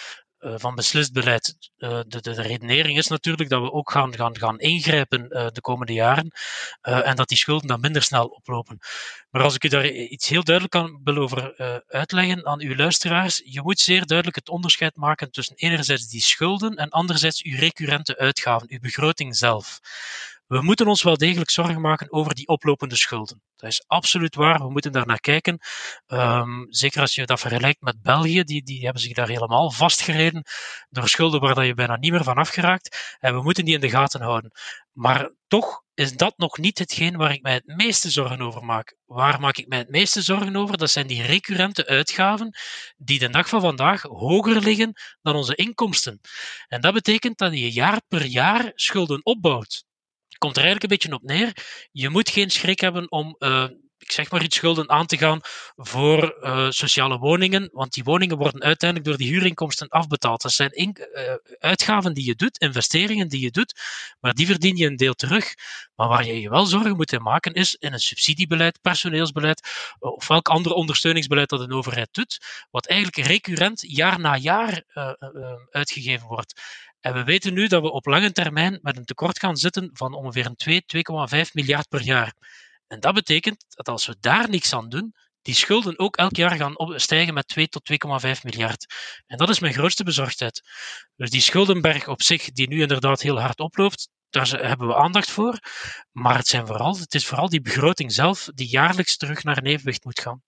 Uh, 0.44 0.54
van 0.56 0.74
beslist 0.74 1.12
beleid. 1.12 1.56
Uh, 1.78 1.90
de, 2.06 2.20
de, 2.20 2.20
de, 2.20 2.42
redenering 2.42 2.98
is 2.98 3.06
natuurlijk 3.06 3.48
dat 3.48 3.62
we 3.62 3.72
ook 3.72 3.90
gaan, 3.90 4.14
gaan, 4.14 4.38
gaan 4.38 4.58
ingrijpen 4.58 5.26
uh, 5.28 5.46
de 5.52 5.60
komende 5.60 5.92
jaren 5.92 6.32
en 6.80 7.16
dat 7.16 7.28
die 7.28 7.38
schulden 7.38 7.68
dan 7.68 7.80
minder 7.80 8.02
snel 8.02 8.26
oplopen. 8.26 8.78
Maar 9.30 9.42
als 9.42 9.54
ik 9.54 9.64
u 9.64 9.68
daar 9.68 9.86
iets 9.86 10.28
heel 10.28 10.44
duidelijk 10.44 10.74
kan, 10.74 11.00
wil 11.04 11.16
over 11.16 11.56
uitleggen 11.86 12.46
aan 12.46 12.60
uw 12.60 12.74
luisteraars, 12.74 13.42
je 13.44 13.62
moet 13.62 13.80
zeer 13.80 14.06
duidelijk 14.06 14.36
het 14.36 14.48
onderscheid 14.48 14.96
maken 14.96 15.30
tussen 15.30 15.56
enerzijds 15.56 16.08
die 16.08 16.20
schulden 16.20 16.76
en 16.76 16.88
anderzijds 16.88 17.42
uw 17.42 17.56
recurrente 17.58 18.18
uitgaven, 18.18 18.70
uw 18.70 18.80
begroting 18.80 19.36
zelf 19.36 19.80
we 20.52 20.62
moeten 20.62 20.86
ons 20.86 21.02
wel 21.02 21.16
degelijk 21.16 21.50
zorgen 21.50 21.80
maken 21.80 22.12
over 22.12 22.34
die 22.34 22.46
oplopende 22.46 22.96
schulden. 22.96 23.42
Dat 23.56 23.70
is 23.70 23.84
absoluut 23.86 24.34
waar, 24.34 24.58
we 24.58 24.70
moeten 24.70 24.92
daar 24.92 25.06
naar 25.06 25.20
kijken. 25.20 25.58
Um, 26.06 26.66
zeker 26.68 27.00
als 27.00 27.14
je 27.14 27.26
dat 27.26 27.40
vergelijkt 27.40 27.80
met 27.80 28.02
België, 28.02 28.44
die, 28.44 28.62
die 28.62 28.84
hebben 28.84 29.02
zich 29.02 29.12
daar 29.12 29.28
helemaal 29.28 29.70
vastgereden 29.70 30.44
door 30.90 31.08
schulden 31.08 31.40
waar 31.40 31.64
je 31.64 31.74
bijna 31.74 31.96
niet 31.96 32.10
meer 32.10 32.24
van 32.24 32.36
afgeraakt. 32.36 33.16
En 33.20 33.34
we 33.34 33.42
moeten 33.42 33.64
die 33.64 33.74
in 33.74 33.80
de 33.80 33.90
gaten 33.90 34.20
houden. 34.20 34.50
Maar 34.92 35.30
toch 35.46 35.82
is 35.94 36.16
dat 36.16 36.34
nog 36.36 36.58
niet 36.58 36.78
hetgeen 36.78 37.16
waar 37.16 37.32
ik 37.32 37.42
mij 37.42 37.52
het 37.52 37.66
meeste 37.66 38.10
zorgen 38.10 38.40
over 38.40 38.64
maak. 38.64 38.96
Waar 39.04 39.40
maak 39.40 39.56
ik 39.56 39.68
mij 39.68 39.78
het 39.78 39.90
meeste 39.90 40.22
zorgen 40.22 40.56
over? 40.56 40.78
Dat 40.78 40.90
zijn 40.90 41.06
die 41.06 41.22
recurrente 41.22 41.86
uitgaven 41.86 42.56
die 42.96 43.18
de 43.18 43.30
dag 43.30 43.48
van 43.48 43.60
vandaag 43.60 44.02
hoger 44.02 44.60
liggen 44.60 44.92
dan 45.22 45.34
onze 45.34 45.54
inkomsten. 45.54 46.20
En 46.68 46.80
dat 46.80 46.94
betekent 46.94 47.38
dat 47.38 47.52
je 47.52 47.72
jaar 47.72 48.00
per 48.08 48.24
jaar 48.24 48.72
schulden 48.74 49.24
opbouwt 49.24 49.90
komt 50.42 50.56
er 50.56 50.62
eigenlijk 50.62 50.92
een 50.92 50.98
beetje 50.98 51.14
op 51.14 51.30
neer. 51.30 51.52
Je 51.92 52.08
moet 52.08 52.30
geen 52.30 52.50
schrik 52.50 52.80
hebben 52.80 53.10
om, 53.10 53.36
uh, 53.38 53.68
ik 53.98 54.12
zeg 54.12 54.30
maar 54.30 54.42
iets, 54.42 54.56
schulden 54.56 54.90
aan 54.90 55.06
te 55.06 55.16
gaan 55.16 55.40
voor 55.76 56.38
uh, 56.40 56.70
sociale 56.70 57.18
woningen, 57.18 57.68
want 57.72 57.92
die 57.92 58.04
woningen 58.04 58.36
worden 58.36 58.62
uiteindelijk 58.62 59.08
door 59.08 59.18
die 59.18 59.32
huurinkomsten 59.32 59.88
afbetaald. 59.88 60.42
Dat 60.42 60.52
zijn 60.52 60.70
in, 60.70 60.96
uh, 61.00 61.34
uitgaven 61.58 62.14
die 62.14 62.26
je 62.26 62.34
doet, 62.34 62.58
investeringen 62.58 63.28
die 63.28 63.40
je 63.40 63.50
doet, 63.50 63.80
maar 64.20 64.34
die 64.34 64.46
verdien 64.46 64.76
je 64.76 64.86
een 64.86 64.96
deel 64.96 65.14
terug. 65.14 65.54
Maar 65.94 66.08
waar 66.08 66.26
je 66.26 66.40
je 66.40 66.50
wel 66.50 66.66
zorgen 66.66 66.96
moet 66.96 67.12
in 67.12 67.22
maken 67.22 67.52
is 67.52 67.74
in 67.74 67.92
een 67.92 67.98
subsidiebeleid, 68.00 68.80
personeelsbeleid 68.80 69.68
of 69.98 70.28
welk 70.28 70.48
ander 70.48 70.72
ondersteuningsbeleid 70.72 71.48
dat 71.48 71.60
een 71.60 71.72
overheid 71.72 72.08
doet, 72.12 72.38
wat 72.70 72.86
eigenlijk 72.86 73.28
recurrent 73.28 73.80
jaar 73.86 74.20
na 74.20 74.36
jaar 74.36 74.82
uitgegeven 75.70 76.26
wordt. 76.26 76.60
En 77.02 77.14
we 77.14 77.24
weten 77.24 77.54
nu 77.54 77.66
dat 77.66 77.82
we 77.82 77.90
op 77.90 78.06
lange 78.06 78.32
termijn 78.32 78.78
met 78.82 78.96
een 78.96 79.04
tekort 79.04 79.38
gaan 79.38 79.56
zitten 79.56 79.90
van 79.92 80.14
ongeveer 80.14 80.46
een 80.46 80.56
2, 80.56 80.84
2,5 81.44 81.50
miljard 81.52 81.88
per 81.88 82.02
jaar. 82.02 82.34
En 82.86 83.00
dat 83.00 83.14
betekent 83.14 83.64
dat 83.68 83.88
als 83.88 84.06
we 84.06 84.16
daar 84.20 84.48
niks 84.48 84.72
aan 84.72 84.88
doen, 84.88 85.14
die 85.42 85.54
schulden 85.54 85.98
ook 85.98 86.16
elk 86.16 86.36
jaar 86.36 86.56
gaan 86.56 86.74
stijgen 87.00 87.34
met 87.34 87.48
2 87.48 87.68
tot 87.68 87.90
2,5 87.92 88.42
miljard. 88.42 88.86
En 89.26 89.36
dat 89.36 89.48
is 89.48 89.60
mijn 89.60 89.72
grootste 89.72 90.04
bezorgdheid. 90.04 90.62
Dus 91.16 91.30
die 91.30 91.40
schuldenberg 91.40 92.08
op 92.08 92.22
zich, 92.22 92.52
die 92.52 92.68
nu 92.68 92.80
inderdaad 92.80 93.20
heel 93.20 93.40
hard 93.40 93.58
oploopt, 93.58 94.08
daar 94.30 94.48
hebben 94.48 94.86
we 94.86 94.94
aandacht 94.94 95.30
voor. 95.30 95.58
Maar 96.12 96.36
het, 96.36 96.46
zijn 96.46 96.66
vooral, 96.66 96.98
het 96.98 97.14
is 97.14 97.26
vooral 97.26 97.48
die 97.48 97.60
begroting 97.60 98.12
zelf 98.12 98.48
die 98.54 98.68
jaarlijks 98.68 99.16
terug 99.16 99.42
naar 99.42 99.56
een 99.56 99.66
evenwicht 99.66 100.04
moet 100.04 100.20
gaan. 100.20 100.42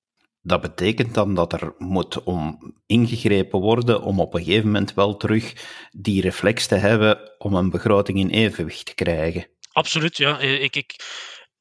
Dat 0.46 0.61
betekent 0.61 1.14
dan 1.14 1.35
dat 1.35 1.52
er 1.52 1.75
moet 1.79 2.23
om 2.23 2.75
ingegrepen 2.87 3.61
worden 3.61 4.02
om 4.02 4.20
op 4.20 4.35
een 4.35 4.44
gegeven 4.44 4.67
moment 4.67 4.94
wel 4.94 5.17
terug 5.17 5.52
die 5.93 6.20
reflex 6.20 6.67
te 6.67 6.75
hebben 6.75 7.32
om 7.38 7.55
een 7.55 7.70
begroting 7.70 8.19
in 8.19 8.29
evenwicht 8.29 8.87
te 8.87 8.94
krijgen. 8.94 9.46
Absoluut, 9.73 10.17
ja. 10.17 10.38
Ik, 10.38 10.76
ik, 10.76 10.94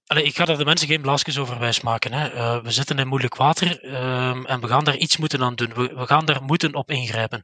Ik 0.07 0.35
ga 0.35 0.45
daar 0.45 0.57
de 0.57 0.65
mensen 0.65 0.87
geen 0.87 1.01
blaasjes 1.01 1.37
over 1.37 1.59
wijs 1.59 1.81
maken. 1.81 2.13
Hè. 2.13 2.33
Uh, 2.33 2.63
we 2.63 2.71
zitten 2.71 2.99
in 2.99 3.07
moeilijk 3.07 3.35
water 3.35 3.83
uh, 3.83 4.49
en 4.49 4.61
we 4.61 4.67
gaan 4.67 4.83
daar 4.83 4.97
iets 4.97 5.17
moeten 5.17 5.43
aan 5.43 5.55
doen. 5.55 5.73
We, 5.73 5.93
we, 5.95 6.05
gaan 6.05 6.25
daar 6.25 6.43
moeten 6.43 6.75
op 6.75 6.91
ingrijpen. 6.91 7.43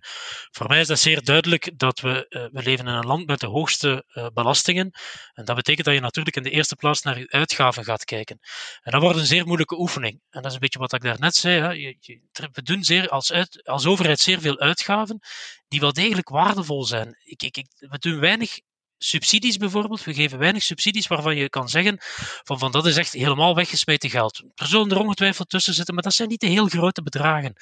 Voor 0.52 0.68
mij 0.68 0.80
is 0.80 0.88
dat 0.88 1.00
zeer 1.00 1.24
duidelijk 1.24 1.72
dat 1.80 2.00
we, 2.00 2.26
uh, 2.30 2.46
we 2.52 2.64
leven 2.64 2.88
in 2.88 2.94
een 2.94 3.06
land 3.06 3.26
met 3.26 3.40
de 3.40 3.48
hoogste 3.48 4.04
eh, 4.08 4.28
belastingen. 4.34 4.92
En 5.34 5.46
dat 5.46 5.56
betekent 5.56 5.86
dat 5.86 5.96
je 5.96 6.02
natuurlijk 6.02 6.36
in 6.36 6.44
de 6.44 6.50
eerste 6.50 6.76
plaats 6.76 7.02
naar 7.02 7.20
je 7.20 7.30
uitgaven 7.30 7.84
gaat 7.84 8.06
kijken. 8.06 8.40
En 8.82 8.92
dat 8.92 9.02
wordt 9.02 9.18
een 9.18 9.26
zeer 9.26 9.46
moeilijke 9.46 9.80
oefening. 9.80 10.22
En 10.30 10.42
dat 10.42 10.46
is 10.46 10.54
een 10.54 10.60
beetje 10.60 10.80
wat 10.80 10.94
ik 10.94 11.02
daarnet 11.02 11.36
zei. 11.36 11.62
Hè. 11.62 11.70
Je, 11.70 12.22
we 12.52 12.62
doen 12.62 12.84
zeer 12.84 13.10
als, 13.10 13.32
als 13.64 13.86
overheid 13.86 14.20
zeer 14.20 14.40
veel 14.40 14.60
uitgaven 14.60 15.20
die 15.68 15.80
wel 15.80 15.94
degelijk 15.94 16.30
waardevol 16.30 16.84
zijn. 16.84 17.18
Ik, 17.24 17.44
ik, 17.44 17.66
we 17.78 17.98
doen 18.00 18.20
weinig 18.20 18.60
subsidies 19.00 19.58
bijvoorbeeld. 19.58 20.04
We 20.04 20.14
geven 20.14 20.40
weinig 20.40 20.64
subsidies 20.64 21.08
waarvan 21.08 21.36
je 21.36 21.50
kan 21.50 21.70
zeggen 21.70 21.98
van, 22.44 22.60
van 22.60 22.72
dat 22.72 22.86
is 22.86 22.98
echt 22.98 23.14
helemaal 23.14 23.56
weggesmeten 23.56 24.10
geld. 24.10 24.44
Er 24.56 24.68
zullen 24.68 24.92
er 24.92 25.00
ongetwijfeld 25.00 25.50
tussen 25.50 25.74
zitten, 25.74 25.94
maar 25.94 26.04
dat 26.04 26.14
zijn 26.14 26.30
niet 26.30 26.40
de 26.40 26.48
heel 26.48 26.68
grote 26.68 27.02
bedragen. 27.02 27.54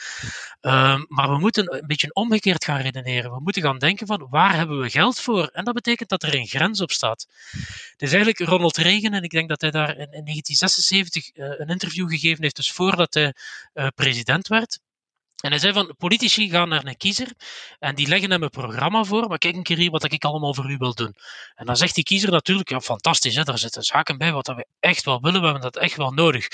Um, 0.61 1.05
maar 1.07 1.29
we 1.29 1.37
moeten 1.39 1.75
een 1.75 1.87
beetje 1.87 2.13
omgekeerd 2.13 2.63
gaan 2.63 2.81
redeneren. 2.81 3.31
We 3.31 3.39
moeten 3.39 3.61
gaan 3.61 3.77
denken 3.77 4.07
van 4.07 4.27
waar 4.29 4.55
hebben 4.55 4.79
we 4.79 4.89
geld 4.89 5.19
voor? 5.19 5.47
En 5.47 5.63
dat 5.63 5.73
betekent 5.73 6.09
dat 6.09 6.23
er 6.23 6.35
een 6.35 6.47
grens 6.47 6.81
op 6.81 6.91
staat. 6.91 7.27
Het 7.91 8.01
is 8.01 8.13
eigenlijk 8.13 8.49
Ronald 8.49 8.77
Reagan, 8.77 9.13
en 9.13 9.23
ik 9.23 9.31
denk 9.31 9.49
dat 9.49 9.61
hij 9.61 9.71
daar 9.71 9.89
in, 9.89 10.11
in 10.11 10.25
1976 10.25 11.35
uh, 11.35 11.45
een 11.57 11.67
interview 11.67 12.09
gegeven 12.09 12.43
heeft, 12.43 12.55
dus 12.55 12.71
voordat 12.71 13.13
hij 13.13 13.33
uh, 13.73 13.87
president 13.95 14.47
werd. 14.47 14.79
En 15.43 15.49
hij 15.49 15.59
zei 15.59 15.73
van, 15.73 15.95
politici 15.97 16.49
gaan 16.49 16.69
naar 16.69 16.85
een 16.85 16.97
kiezer 16.97 17.31
en 17.79 17.95
die 17.95 18.07
leggen 18.07 18.31
hem 18.31 18.43
een 18.43 18.49
programma 18.49 19.03
voor, 19.03 19.27
maar 19.27 19.37
kijk 19.37 19.55
een 19.55 19.63
keer 19.63 19.77
hier 19.77 19.91
wat 19.91 20.11
ik 20.11 20.23
allemaal 20.23 20.53
voor 20.53 20.71
u 20.71 20.77
wil 20.77 20.93
doen. 20.93 21.15
En 21.55 21.65
dan 21.65 21.77
zegt 21.77 21.95
die 21.95 22.03
kiezer 22.03 22.31
natuurlijk, 22.31 22.69
ja 22.69 22.79
fantastisch, 22.79 23.35
hè, 23.35 23.43
daar 23.43 23.57
zitten 23.57 23.83
zaken 23.83 24.17
bij 24.17 24.31
wat 24.31 24.47
we 24.47 24.67
echt 24.79 25.05
wel 25.05 25.21
willen, 25.21 25.39
we 25.39 25.45
hebben 25.45 25.63
dat 25.63 25.77
echt 25.77 25.95
wel 25.95 26.11
nodig. 26.11 26.47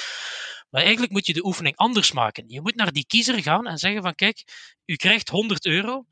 Maar 0.70 0.82
eigenlijk 0.82 1.12
moet 1.12 1.26
je 1.26 1.34
de 1.34 1.46
oefening 1.46 1.76
anders 1.76 2.12
maken. 2.12 2.44
Je 2.48 2.62
moet 2.62 2.76
naar 2.76 2.92
die 2.92 3.06
kiezer 3.06 3.42
gaan 3.42 3.68
en 3.68 3.78
zeggen 3.78 4.02
van, 4.02 4.16
kijk, 4.16 4.44
u 4.86 4.96
krijgt 4.96 5.30
100 5.30 5.66
euro, 5.66 6.06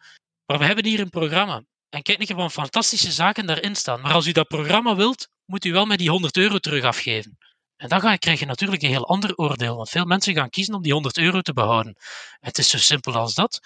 maar 0.46 0.58
we 0.60 0.66
hebben 0.66 0.86
hier 0.86 1.00
een 1.00 1.10
programma. 1.10 1.64
En 1.90 2.02
kijk 2.02 2.18
niet 2.18 2.32
wat 2.32 2.52
fantastische 2.52 3.12
zaken 3.12 3.46
daarin 3.46 3.76
staan. 3.76 4.02
Maar 4.02 4.14
als 4.14 4.28
u 4.28 4.32
dat 4.32 4.48
programma 4.48 4.96
wilt, 4.96 5.28
moet 5.46 5.66
u 5.66 5.72
wel 5.72 5.86
met 5.86 5.98
die 5.98 6.10
100 6.10 6.38
euro 6.38 6.58
terug 6.58 6.84
afgeven. 6.84 7.38
En 7.82 7.90
dan 7.90 8.18
krijg 8.18 8.40
je 8.40 8.46
natuurlijk 8.46 8.82
een 8.82 8.90
heel 8.90 9.08
ander 9.08 9.36
oordeel, 9.36 9.76
want 9.76 9.90
veel 9.90 10.06
mensen 10.06 10.34
gaan 10.34 10.50
kiezen 10.50 10.74
om 10.74 10.82
die 10.82 10.94
100 10.94 11.18
euro 11.18 11.42
te 11.42 11.54
behouden. 11.54 11.96
Het 12.40 12.58
is 12.58 12.70
zo 12.70 12.78
simpel 12.78 13.14
als 13.14 13.34
dat 13.34 13.60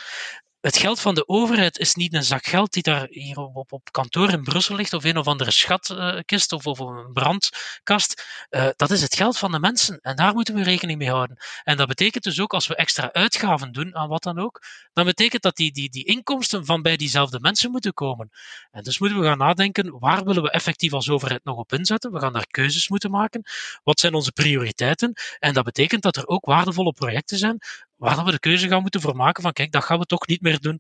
het 0.66 0.78
geld 0.78 1.00
van 1.00 1.16
de 1.16 1.28
overheid 1.28 1.78
is 1.78 1.96
niet 1.96 2.14
een 2.14 2.24
zak 2.24 2.46
geld 2.46 2.74
die 2.74 2.84
daar 2.84 3.08
hier 3.10 3.38
op, 3.38 3.72
op 3.72 3.92
kantoor 3.92 4.30
in 4.30 4.44
Brussel 4.44 4.76
ligt, 4.76 4.94
of 4.94 5.04
een 5.04 5.18
of 5.18 5.28
andere 5.28 5.52
schatkist 5.52 6.52
of, 6.52 6.66
of 6.66 6.80
een 6.80 7.12
brandkast. 7.14 8.24
Uh, 8.50 8.68
dat 8.76 8.92
is 8.92 9.02
het 9.02 9.16
geld 9.16 9.38
van 9.38 9.52
de 9.52 9.60
mensen 9.60 10.00
en 10.02 10.16
daar 10.16 10.34
moeten 10.34 10.56
we 10.56 10.64
rekening 10.64 11.00
mee 11.00 11.10
houden. 11.10 11.38
En 11.64 11.78
dat 11.78 11.88
betekent 11.88 12.24
dus 12.24 12.40
ook 12.40 12.54
als 12.54 12.68
we 12.68 12.76
extra 12.76 13.14
uitgaven 13.14 13.72
doen 13.72 13.96
aan 13.96 14.10
wat 14.10 14.24
dan 14.24 14.40
ook, 14.40 14.62
dan 14.94 15.06
betekent 15.06 15.42
dat 15.42 15.56
die, 15.56 15.72
die, 15.72 15.90
die 15.90 16.06
inkomsten 16.06 16.66
van 16.66 16.82
bij 16.82 16.98
diezelfde 16.98 17.40
mensen 17.40 17.72
moeten 17.72 17.94
komen. 17.94 18.30
En 18.72 18.84
dus 18.84 19.00
moeten 19.00 19.20
we 19.20 19.26
gaan 19.26 19.38
nadenken, 19.38 20.00
waar 20.00 20.24
willen 20.24 20.44
we 20.44 20.52
effectief 20.52 20.94
als 20.94 21.10
overheid 21.10 21.44
nog 21.44 21.58
op 21.58 21.74
inzetten? 21.74 22.12
We 22.12 22.20
gaan 22.20 22.34
daar 22.34 22.48
keuzes 22.48 22.90
moeten 22.90 23.12
maken. 23.12 23.44
Wat 23.84 24.00
zijn 24.00 24.14
onze 24.14 24.32
prioriteiten? 24.32 25.14
En 25.40 25.54
dat 25.54 25.64
betekent 25.64 26.02
dat 26.02 26.16
er 26.16 26.28
ook 26.28 26.46
waardevolle 26.46 26.94
projecten 26.94 27.38
zijn 27.38 27.60
waar 28.06 28.26
we 28.26 28.32
de 28.32 28.40
keuze 28.40 28.68
gaan 28.68 28.82
moeten 28.82 29.02
voor 29.02 29.16
maken 29.16 29.44
van 29.44 29.54
kijk, 29.54 29.72
dat 29.72 29.84
gaan 29.84 30.00
we 30.00 30.06
toch 30.06 30.28
niet 30.28 30.42
meer 30.42 30.60
doen. 30.60 30.80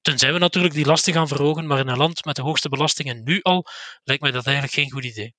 Tenzij 0.00 0.32
we 0.32 0.38
natuurlijk 0.38 0.74
die 0.74 0.86
lasten 0.86 1.12
gaan 1.12 1.28
verhogen, 1.28 1.66
maar 1.66 1.78
in 1.78 1.88
een 1.88 1.96
land 1.96 2.24
met 2.24 2.36
de 2.36 2.42
hoogste 2.42 2.68
belastingen 2.68 3.22
nu 3.24 3.40
al, 3.42 3.66
lijkt 4.02 4.22
mij 4.22 4.30
dat 4.30 4.46
eigenlijk 4.46 4.74
geen 4.74 4.90
goed 4.90 5.04
idee. 5.04 5.34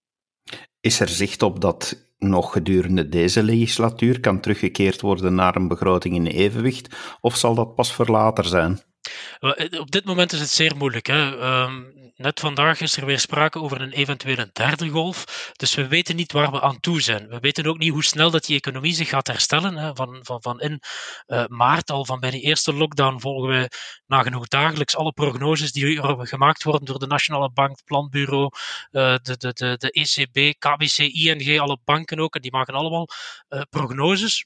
Is 0.80 1.00
er 1.00 1.10
zicht 1.10 1.42
op 1.42 1.62
dat 1.62 2.10
nog 2.18 2.51
gedurende 2.51 3.10
deze 3.10 3.44
legislatuur 3.44 4.20
kan 4.20 4.39
teruggekeerd 4.39 5.01
worden 5.01 5.36
naar 5.36 5.56
een 5.56 5.68
begroting 5.68 6.15
in 6.15 6.25
evenwicht, 6.25 6.96
of 7.22 7.36
zal 7.36 7.56
dat 7.56 7.75
pas 7.75 7.94
voor 7.94 8.08
later 8.08 8.46
zijn? 8.46 8.82
Eh, 9.39 9.79
op 9.79 9.91
dit 9.91 10.05
moment 10.05 10.32
is 10.34 10.39
het 10.39 10.50
zeer 10.50 10.75
moeilijk. 10.75 11.08
Hè. 11.08 11.39
Ehm, 11.39 11.84
net 12.15 12.39
vandaag 12.39 12.82
is 12.82 12.98
er 12.98 13.05
weer 13.05 13.20
sprake 13.20 13.60
over 13.60 13.82
een 13.82 13.91
eventuele 13.91 14.50
derde 14.53 14.89
golf. 14.89 15.51
Dus 15.55 15.75
we 15.75 15.88
weten 15.88 16.15
niet 16.15 16.32
waar 16.32 16.51
we 16.51 16.62
aan 16.62 16.79
toe 16.79 17.01
zijn. 17.01 17.27
We 17.27 17.39
weten 17.39 17.65
ook 17.65 17.77
niet 17.77 17.91
hoe 17.91 18.03
snel 18.03 18.32
dat 18.32 18.46
die 18.46 18.55
economie 18.55 18.94
zich 18.94 19.10
gaat 19.10 19.27
herstellen. 19.27 19.77
Hè. 19.77 19.96
Van, 19.96 20.20
van, 20.22 20.41
van 20.41 20.60
in 20.60 20.82
uh, 21.27 21.46
maart 21.48 21.91
al, 21.91 22.05
van 22.05 22.20
bij 22.20 22.32
die 22.32 22.41
eerste 22.41 22.74
lockdown, 22.74 23.20
volgen 23.20 23.50
we 23.50 23.70
nagenoeg 24.05 24.48
dagelijks 24.48 24.96
alle 24.96 25.12
prognoses 25.12 25.72
die 25.72 26.01
gemaakt 26.25 26.63
worden 26.63 26.86
door 26.86 27.00
de 27.00 27.08
Nationale 27.08 27.51
Bank, 27.51 27.70
het 27.70 27.84
Planbureau, 27.86 28.50
uh, 28.91 29.15
de, 29.22 29.38
de, 29.38 29.53
de, 29.53 29.75
de 29.77 29.91
ECB, 29.91 30.60
KBC, 30.60 30.98
ING, 30.98 31.60
alle 31.60 31.77
banken 31.84 32.20
ook. 32.20 32.36
En 32.36 32.41
die 32.41 32.51
maken 32.51 32.74
allemaal 32.74 33.08
prognoses 33.70 34.46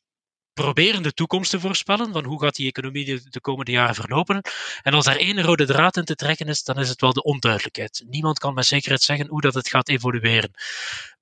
proberen 0.62 1.04
de 1.04 1.14
toekomst 1.14 1.52
te 1.52 1.60
voorspellen, 1.60 2.12
van 2.12 2.26
hoe 2.26 2.42
gaat 2.42 2.56
die 2.56 2.68
economie 2.68 3.06
de, 3.06 3.22
de, 3.30 3.42
komende 3.42 3.72
jaren 3.72 3.96
verlopen. 3.96 4.42
En 4.82 4.94
als 4.94 5.06
daar 5.06 5.16
één 5.16 5.42
rode 5.42 5.66
draad 5.66 5.98
in 5.98 6.04
te 6.04 6.16
trekken 6.16 6.48
is, 6.48 6.64
dan 6.64 6.80
is 6.80 6.90
het 6.90 7.02
wel 7.02 7.14
de 7.14 7.24
onduidelijkheid. 7.24 8.04
Niemand 8.10 8.40
kan 8.40 8.54
met 8.54 8.66
zekerheid 8.66 9.02
zeggen 9.02 9.28
hoe 9.28 9.42
dat 9.42 9.54
het 9.54 9.70
gaat 9.70 9.90
evolueren. 9.90 10.52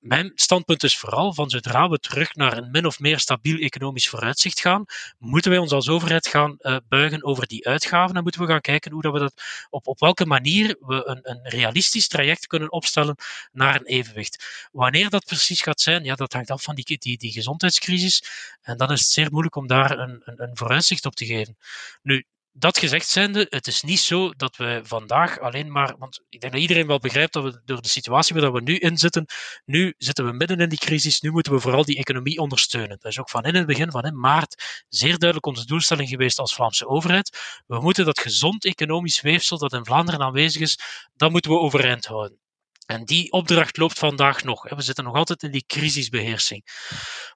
Mijn 0.08 0.32
standpunt 0.36 0.84
is 0.84 0.98
vooral 0.98 1.34
van 1.34 1.50
zodra 1.50 1.90
we 1.90 2.00
terug 2.00 2.36
naar 2.36 2.58
een 2.58 2.72
min 2.72 2.86
of 2.86 3.00
meer 3.00 3.20
stabiel 3.20 3.58
economisch 3.58 4.10
vooruitzicht 4.10 4.60
gaan, 4.60 4.86
moeten 5.18 5.52
wij 5.52 5.60
ons 5.60 5.72
als 5.72 5.90
overheid 5.90 6.28
gaan 6.28 6.56
uh, 6.60 6.78
buigen 6.90 7.24
over 7.24 7.48
die 7.48 7.68
uitgaven 7.68 8.16
en 8.16 8.24
moeten 8.24 8.42
we 8.42 8.48
gaan 8.48 8.62
kijken 8.62 8.92
hoe 8.92 9.02
dat 9.02 9.14
we 9.14 9.20
dat 9.20 9.42
op, 9.70 9.88
op 9.88 10.00
welke 10.00 10.26
manier 10.26 10.78
we 10.80 11.06
een, 11.06 11.20
een 11.22 11.40
realistisch 11.44 12.08
traject 12.08 12.48
kunnen 12.48 12.72
opstellen 12.72 13.16
naar 13.52 13.76
een 13.76 13.86
evenwicht. 13.86 14.68
Wanneer 14.72 15.10
dat 15.10 15.26
precies 15.26 15.62
gaat 15.62 15.82
zijn, 15.82 16.04
ja, 16.04 16.16
dat 16.16 16.34
hangt 16.34 16.52
af 16.52 16.64
van 16.64 16.76
die, 16.76 16.98
die, 16.98 17.18
die 17.18 17.32
gezondheidscrisis 17.32 18.24
en 18.62 18.78
dan 18.78 18.92
is 18.92 19.00
het 19.00 19.10
zeer 19.10 19.32
moeilijk 19.32 19.56
om 19.56 19.68
daar 19.68 20.00
een, 20.00 20.22
een, 20.26 20.44
een 20.44 20.58
vooruitzicht 20.58 21.06
op 21.06 21.16
te 21.16 21.26
geven. 21.26 21.58
Nu, 22.02 22.26
dat 22.60 22.78
gezegd 22.78 23.08
zijnde, 23.08 23.46
het 23.50 23.68
is 23.68 23.82
niet 23.82 24.00
zo 24.00 24.34
dat 24.34 24.56
we 24.56 24.80
vandaag 24.84 25.40
alleen 25.40 25.72
maar. 25.72 25.96
Want 25.98 26.22
ik 26.30 26.42
denk 26.42 26.54
dat 26.54 26.62
iedereen 26.62 26.88
wel 26.88 27.00
begrijpt 27.00 27.34
dat 27.34 27.44
we 27.44 27.62
door 27.66 27.82
de 27.82 27.88
situatie 27.88 28.36
waar 28.36 28.54
we 28.54 28.62
nu 28.62 28.76
in 28.76 28.98
zitten. 28.98 29.26
Nu 29.66 29.94
zitten 29.98 30.26
we 30.26 30.32
midden 30.32 30.60
in 30.60 30.70
die 30.70 30.78
crisis. 30.78 31.22
Nu 31.22 31.32
moeten 31.32 31.54
we 31.54 31.60
vooral 31.60 31.86
die 31.86 31.98
economie 31.98 32.40
ondersteunen. 32.40 32.98
Dat 33.00 33.12
is 33.12 33.20
ook 33.20 33.30
van 33.30 33.44
in 33.44 33.56
het 33.56 33.66
begin, 33.66 33.92
van 33.92 34.06
in 34.06 34.20
maart, 34.20 34.86
zeer 34.90 35.18
duidelijk 35.18 35.46
onze 35.46 35.66
doelstelling 35.66 36.10
geweest 36.10 36.40
als 36.40 36.56
Vlaamse 36.56 36.88
overheid. 36.88 37.62
We 37.68 37.80
moeten 37.80 38.06
dat 38.06 38.20
gezond 38.20 38.66
economisch 38.66 39.22
weefsel 39.22 39.58
dat 39.58 39.74
in 39.74 39.86
Vlaanderen 39.86 40.22
aanwezig 40.22 40.62
is, 40.62 40.80
dat 41.16 41.32
moeten 41.32 41.52
we 41.52 41.58
overeind 41.58 42.06
houden. 42.06 42.47
En 42.88 43.06
die 43.06 43.32
opdracht 43.32 43.78
loopt 43.78 44.00
vandaag 44.00 44.44
nog. 44.44 44.70
We 44.70 44.82
zitten 44.82 45.04
nog 45.04 45.16
altijd 45.16 45.44
in 45.44 45.52
die 45.52 45.64
crisisbeheersing. 45.68 46.62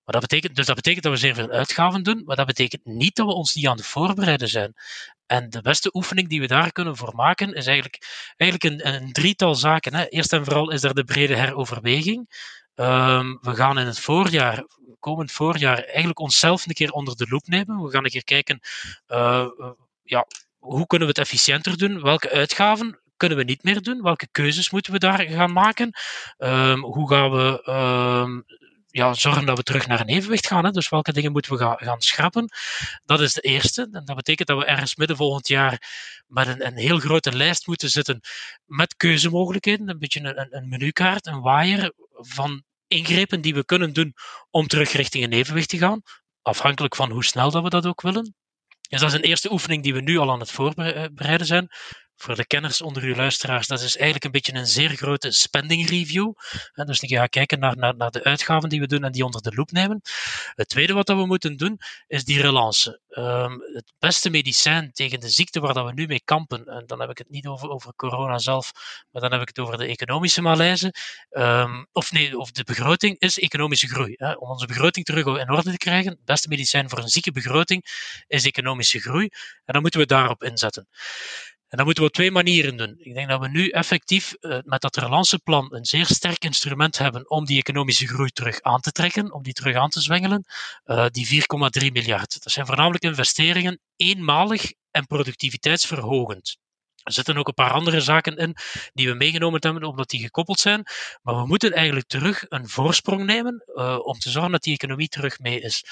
Maar 0.03 0.19
dat 0.19 0.21
betekent, 0.21 0.55
dus 0.55 0.65
dat 0.65 0.75
betekent 0.75 1.03
dat 1.03 1.11
we 1.13 1.19
zeer 1.19 1.33
veel 1.33 1.49
uitgaven 1.49 2.03
doen, 2.03 2.21
maar 2.25 2.35
dat 2.35 2.45
betekent 2.45 2.85
niet 2.85 3.15
dat 3.15 3.25
we 3.25 3.33
ons 3.33 3.53
niet 3.55 3.67
aan 3.67 3.77
het 3.77 3.85
voorbereiden 3.85 4.47
zijn. 4.47 4.73
En 5.25 5.49
de 5.49 5.61
beste 5.61 5.89
oefening 5.93 6.29
die 6.29 6.39
we 6.39 6.47
daar 6.47 6.71
kunnen 6.71 6.97
voor 6.97 7.15
maken, 7.15 7.53
is 7.53 7.65
eigenlijk, 7.65 8.33
eigenlijk 8.37 8.83
een, 8.83 8.93
een 8.93 9.11
drietal 9.11 9.55
zaken. 9.55 10.09
Eerst 10.09 10.33
en 10.33 10.45
vooral 10.45 10.71
is 10.71 10.83
er 10.83 10.93
de 10.93 11.03
brede 11.03 11.35
heroverweging. 11.35 12.49
Um, 12.75 13.37
we 13.41 13.55
gaan 13.55 13.79
in 13.79 13.85
het 13.85 13.99
voorjaar, 13.99 14.65
komend 14.99 15.31
voorjaar, 15.31 15.83
eigenlijk 15.83 16.19
onszelf 16.19 16.67
een 16.67 16.73
keer 16.73 16.91
onder 16.91 17.15
de 17.15 17.27
loep 17.29 17.47
nemen. 17.47 17.83
We 17.83 17.91
gaan 17.91 18.03
een 18.03 18.09
keer 18.09 18.23
kijken, 18.23 18.59
uh, 19.07 19.47
ja, 20.03 20.27
hoe 20.57 20.87
kunnen 20.87 21.07
we 21.07 21.13
het 21.13 21.27
efficiënter 21.27 21.77
doen? 21.77 22.01
Welke 22.01 22.29
uitgaven 22.29 23.01
kunnen 23.21 23.37
we 23.37 23.43
niet 23.43 23.63
meer 23.63 23.81
doen? 23.81 24.01
Welke 24.01 24.27
keuzes 24.31 24.69
moeten 24.69 24.93
we 24.93 24.99
daar 24.99 25.21
gaan 25.21 25.53
maken? 25.53 25.91
Um, 26.37 26.83
hoe 26.83 27.09
gaan 27.09 27.31
we 27.31 27.69
um, 27.69 28.43
ja, 28.87 29.13
zorgen 29.13 29.45
dat 29.45 29.57
we 29.57 29.63
terug 29.63 29.87
naar 29.87 29.99
een 29.99 30.07
evenwicht 30.07 30.47
gaan? 30.47 30.65
Hè? 30.65 30.71
Dus 30.71 30.89
welke 30.89 31.13
dingen 31.13 31.31
moeten 31.31 31.51
we 31.51 31.57
gaan, 31.57 31.77
gaan 31.77 32.01
schrappen? 32.01 32.49
Dat 33.05 33.21
is 33.21 33.33
de 33.33 33.41
eerste. 33.41 33.89
En 33.91 34.05
dat 34.05 34.15
betekent 34.15 34.47
dat 34.47 34.57
we 34.57 34.65
ergens 34.65 34.95
midden 34.95 35.17
volgend 35.17 35.47
jaar 35.47 35.81
met 36.27 36.47
een, 36.47 36.65
een 36.65 36.77
heel 36.77 36.99
grote 36.99 37.35
lijst 37.35 37.67
moeten 37.67 37.89
zitten 37.89 38.19
met 38.65 38.95
keuzemogelijkheden. 38.95 39.89
Een 39.89 39.99
beetje 39.99 40.19
een, 40.19 40.55
een 40.55 40.69
menukaart, 40.69 41.25
een 41.25 41.41
waaier 41.41 41.93
van 42.11 42.63
ingrepen 42.87 43.41
die 43.41 43.53
we 43.53 43.65
kunnen 43.65 43.93
doen 43.93 44.13
om 44.49 44.67
terug 44.67 44.91
richting 44.91 45.23
een 45.23 45.33
evenwicht 45.33 45.69
te 45.69 45.77
gaan. 45.77 46.01
Afhankelijk 46.41 46.95
van 46.95 47.11
hoe 47.11 47.23
snel 47.23 47.51
dat 47.51 47.63
we 47.63 47.69
dat 47.69 47.85
ook 47.85 48.01
willen. 48.01 48.35
Dus 48.89 48.99
dat 48.99 49.09
is 49.09 49.15
een 49.15 49.29
eerste 49.29 49.51
oefening 49.51 49.83
die 49.83 49.93
we 49.93 50.01
nu 50.01 50.17
al 50.17 50.31
aan 50.31 50.39
het 50.39 50.51
voorbereiden 50.51 51.47
zijn 51.47 51.69
voor 52.21 52.35
de 52.35 52.45
kenners 52.45 52.81
onder 52.81 53.03
uw 53.03 53.15
luisteraars, 53.15 53.67
dat 53.67 53.81
is 53.81 53.95
eigenlijk 53.95 54.23
een 54.23 54.31
beetje 54.31 54.53
een 54.53 54.67
zeer 54.67 54.89
grote 54.89 55.31
spending 55.31 55.89
review. 55.89 56.33
Dus 56.73 56.99
je 56.99 57.15
gaat 57.15 57.29
kijken 57.29 57.59
naar, 57.59 57.77
naar, 57.77 57.95
naar 57.95 58.11
de 58.11 58.23
uitgaven 58.23 58.69
die 58.69 58.79
we 58.79 58.87
doen 58.87 59.03
en 59.03 59.11
die 59.11 59.25
onder 59.25 59.41
de 59.41 59.51
loep 59.55 59.71
nemen. 59.71 60.01
Het 60.55 60.69
tweede 60.69 60.93
wat 60.93 61.07
we 61.07 61.25
moeten 61.25 61.57
doen, 61.57 61.79
is 62.07 62.23
die 62.23 62.41
relance. 62.41 62.99
Um, 63.09 63.61
het 63.73 63.93
beste 63.99 64.29
medicijn 64.29 64.91
tegen 64.91 65.19
de 65.19 65.29
ziekte 65.29 65.59
waar 65.59 65.73
dat 65.73 65.85
we 65.85 65.93
nu 65.93 66.05
mee 66.05 66.21
kampen, 66.25 66.65
en 66.65 66.83
dan 66.85 66.99
heb 66.99 67.09
ik 67.09 67.17
het 67.17 67.29
niet 67.29 67.47
over, 67.47 67.69
over 67.69 67.93
corona 67.95 68.37
zelf, 68.37 68.71
maar 69.11 69.21
dan 69.21 69.31
heb 69.31 69.41
ik 69.41 69.47
het 69.47 69.59
over 69.59 69.77
de 69.77 69.85
economische 69.85 70.41
malaise, 70.41 70.93
um, 71.29 71.87
of 71.91 72.11
nee, 72.11 72.37
of 72.37 72.51
de 72.51 72.63
begroting, 72.63 73.19
is 73.19 73.39
economische 73.39 73.87
groei. 73.87 74.13
Hè. 74.17 74.31
Om 74.31 74.49
onze 74.49 74.65
begroting 74.65 75.05
terug 75.05 75.25
in 75.25 75.51
orde 75.51 75.71
te 75.71 75.77
krijgen, 75.77 76.11
het 76.11 76.25
beste 76.25 76.47
medicijn 76.47 76.89
voor 76.89 76.99
een 76.99 77.07
zieke 77.07 77.31
begroting 77.31 77.85
is 78.27 78.45
economische 78.45 78.99
groei. 78.99 79.29
En 79.65 79.73
dan 79.73 79.81
moeten 79.81 79.99
we 79.99 80.05
daarop 80.05 80.43
inzetten. 80.43 80.87
En 81.71 81.77
dat 81.77 81.85
moeten 81.85 82.03
we 82.03 82.09
op 82.09 82.15
twee 82.15 82.31
manieren 82.31 82.77
doen. 82.77 82.95
Ik 82.99 83.13
denk 83.13 83.29
dat 83.29 83.39
we 83.39 83.47
nu 83.47 83.69
effectief 83.69 84.35
uh, 84.39 84.57
met 84.63 84.81
dat 84.81 84.95
relanceplan 84.95 85.67
een 85.73 85.85
zeer 85.85 86.05
sterk 86.05 86.43
instrument 86.43 86.97
hebben 86.97 87.29
om 87.29 87.45
die 87.45 87.57
economische 87.57 88.07
groei 88.07 88.29
terug 88.29 88.61
aan 88.61 88.81
te 88.81 88.91
trekken, 88.91 89.33
om 89.33 89.43
die 89.43 89.53
terug 89.53 89.75
aan 89.75 89.89
te 89.89 90.01
zwengelen. 90.01 90.45
Uh, 90.85 91.05
die 91.07 91.43
4,3 91.83 91.91
miljard. 91.91 92.43
Dat 92.43 92.53
zijn 92.53 92.65
voornamelijk 92.65 93.03
investeringen 93.03 93.79
eenmalig 93.95 94.73
en 94.91 95.07
productiviteitsverhogend. 95.07 96.57
Er 97.03 97.13
zitten 97.13 97.37
ook 97.37 97.47
een 97.47 97.53
paar 97.53 97.71
andere 97.71 98.01
zaken 98.01 98.37
in 98.37 98.55
die 98.93 99.07
we 99.07 99.13
meegenomen 99.13 99.59
hebben, 99.63 99.83
omdat 99.83 100.09
die 100.09 100.21
gekoppeld 100.21 100.59
zijn. 100.59 100.83
Maar 101.21 101.35
we 101.35 101.45
moeten 101.45 101.71
eigenlijk 101.71 102.07
terug 102.07 102.45
een 102.49 102.69
voorsprong 102.69 103.25
nemen 103.25 103.63
uh, 103.75 103.99
om 104.03 104.19
te 104.19 104.29
zorgen 104.29 104.51
dat 104.51 104.63
die 104.63 104.73
economie 104.73 105.07
terug 105.07 105.39
mee 105.39 105.61
is. 105.61 105.85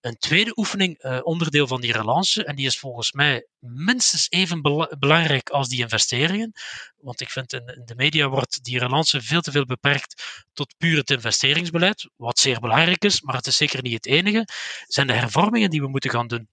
Een 0.00 0.16
tweede 0.18 0.52
oefening, 0.58 1.04
uh, 1.04 1.18
onderdeel 1.22 1.66
van 1.66 1.80
die 1.80 1.92
relance, 1.92 2.44
en 2.44 2.56
die 2.56 2.66
is 2.66 2.78
volgens 2.78 3.12
mij 3.12 3.46
minstens 3.58 4.26
even 4.30 4.62
bela 4.62 4.96
belangrijk 4.98 5.50
als 5.50 5.68
die 5.68 5.80
investeringen. 5.80 6.52
Want 6.96 7.20
ik 7.20 7.30
vind 7.30 7.52
in, 7.52 7.66
in, 7.66 7.82
de 7.84 7.94
media 7.94 8.28
wordt 8.28 8.64
die 8.64 8.78
relance 8.78 9.22
veel 9.22 9.40
te 9.40 9.50
veel 9.50 9.64
beperkt 9.64 10.44
tot 10.52 10.74
puur 10.78 10.96
het 10.96 11.10
investeringsbeleid, 11.10 12.10
wat 12.16 12.38
zeer 12.38 12.60
belangrijk 12.60 13.04
is, 13.04 13.20
maar 13.20 13.34
het 13.34 13.46
is 13.46 13.56
zeker 13.56 13.82
niet 13.82 13.92
het 13.92 14.06
enige. 14.06 14.46
Zijn 14.86 15.06
de 15.06 15.12
hervormingen 15.12 15.70
die 15.70 15.80
we 15.80 15.88
moeten 15.88 16.10
gaan 16.10 16.26
doen 16.26 16.48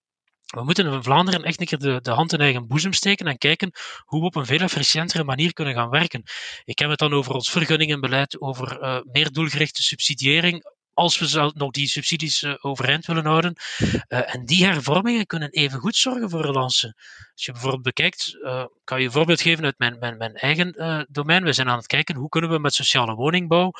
we 0.49 0.63
moeten 0.63 0.93
in 0.93 1.03
Vlaanderen 1.03 1.43
echt 1.43 1.59
een 1.59 1.65
keer 1.65 1.79
de, 1.79 2.01
de, 2.01 2.11
hand 2.11 2.33
in 2.33 2.39
eigen 2.39 2.67
boezem 2.67 2.93
steken 2.93 3.27
en 3.27 3.37
kijken 3.37 3.71
hoe 4.05 4.19
we 4.19 4.25
op 4.25 4.35
een 4.35 4.45
veel 4.45 4.59
efficiëntere 4.59 5.23
manier 5.23 5.53
kunnen 5.53 5.73
gaan 5.73 5.89
werken. 5.89 6.23
Ik 6.63 6.79
heb 6.79 6.89
het 6.89 6.99
dan 6.99 7.13
over 7.13 7.33
ons 7.33 7.49
vergunningenbeleid, 7.49 8.41
over 8.41 8.81
uh, 8.81 8.99
meer 9.03 9.31
doelgerichte 9.31 9.81
subsidiëring, 9.81 10.63
als 10.99 11.19
we 11.19 11.51
nog 11.55 11.71
die 11.71 11.87
subsidies 11.87 12.41
uh, 12.41 12.53
overeind 12.61 13.05
willen 13.05 13.25
houden. 13.25 13.55
Uh, 13.79 14.35
en 14.35 14.45
die 14.45 14.65
hervormingen 14.65 15.25
kunnen 15.25 15.49
even 15.49 15.79
goed 15.79 15.95
zorgen 15.95 16.29
voor 16.29 16.41
relance. 16.41 16.95
Als 17.33 17.45
je 17.45 17.51
bijvoorbeeld 17.51 17.83
bekijkt, 17.83 18.37
uh, 18.41 18.65
kan 18.83 18.99
je 18.99 19.05
een 19.05 19.11
voorbeeld 19.11 19.41
geven 19.41 19.65
uit 19.65 19.77
mijn, 19.77 19.99
mijn, 19.99 20.17
mijn 20.17 20.35
eigen 20.35 21.07
domein. 21.09 21.43
We 21.43 21.53
zijn 21.53 21.69
aan 21.69 21.77
het 21.77 21.87
kijken 21.87 22.15
hoe 22.15 22.29
kunnen 22.29 22.49
we 22.49 22.59
met 22.59 22.73
sociale 22.73 23.15
woningbouw 23.15 23.71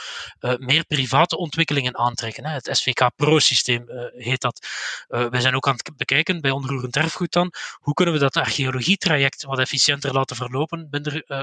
meer 0.58 0.86
private 0.86 1.38
ontwikkelingen 1.38 1.98
aantrekken. 1.98 2.46
Hè. 2.46 2.54
Het 2.54 2.70
SVK 2.72 3.10
Pro-systeem 3.16 3.86
heet 4.16 4.42
dat. 4.42 4.68
we 5.08 5.42
zijn 5.42 5.56
ook 5.56 5.68
aan 5.68 5.74
het 5.74 5.98
bekijken 5.98 6.42
bij 6.42 6.52
onroerend 6.52 6.96
erfgoed 6.96 7.32
dan, 7.32 7.54
hoe 7.74 7.94
kunnen 7.94 8.14
we 8.14 8.20
dat 8.20 8.38
archeologietraject 8.38 9.44
wat 9.44 9.60
efficiënter 9.60 10.14
laten 10.14 10.36
verlopen, 10.36 10.90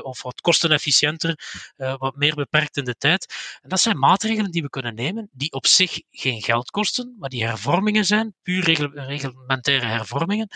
of 0.03 0.23
wat 0.23 0.41
kostenefficiënter, 0.41 1.39
wat 1.77 2.17
meer 2.17 2.35
beperkt 2.35 2.77
in 2.77 2.85
de 2.85 2.97
tijd. 2.99 3.35
En 3.63 3.69
dat 3.69 3.81
zijn 3.81 3.99
maatregelen 3.99 4.51
die 4.51 4.63
we 4.63 4.71
kunnen 4.71 4.95
nemen, 4.95 5.29
die 5.33 5.53
op 5.53 5.66
zich 5.67 6.01
geen 6.11 6.43
geld 6.43 6.71
kosten, 6.71 7.17
maar 7.19 7.29
die 7.29 7.45
hervormingen 7.47 8.05
zijn, 8.05 8.35
puur 8.43 8.65
reglementaire 8.93 9.87
hervormingen, 9.87 10.49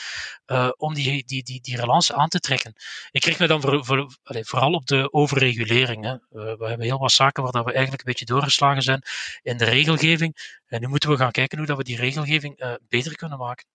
uh, 0.47 0.69
om 0.77 0.95
die, 0.95 1.25
die, 1.25 1.61
die, 1.61 1.77
relance 1.77 2.15
aan 2.15 2.29
te 2.29 2.39
trekken. 2.39 2.73
Ik 3.11 3.21
kreeg 3.21 3.39
me 3.39 3.47
dan 3.47 3.61
voor, 3.61 4.13
vooral 4.23 4.73
op 4.73 4.87
de 4.87 5.13
overregulering. 5.13 6.05
Hè. 6.05 6.13
Uh, 6.13 6.19
we 6.31 6.67
hebben 6.67 6.87
heel 6.87 6.99
wat 6.99 7.13
zaken 7.13 7.43
waar 7.43 7.53
dat 7.53 7.65
we 7.65 7.73
eigenlijk 7.73 8.03
een 8.03 8.11
beetje 8.11 8.35
doorgeslagen 8.35 8.83
zijn 8.83 9.03
in 9.43 9.57
de 9.57 9.65
regelgeving. 9.65 10.59
En 10.67 10.81
nu 10.81 10.89
moeten 10.89 11.11
we 11.11 11.17
gaan 11.17 11.31
kijken 11.31 11.59
hoe 11.59 11.67
dat 11.67 11.77
we 11.77 11.85
die 11.85 11.97
regelgeving 11.97 12.63
uh, 12.63 12.75
beter 12.89 13.17
kunnen 13.17 13.39
maken. 13.39 13.67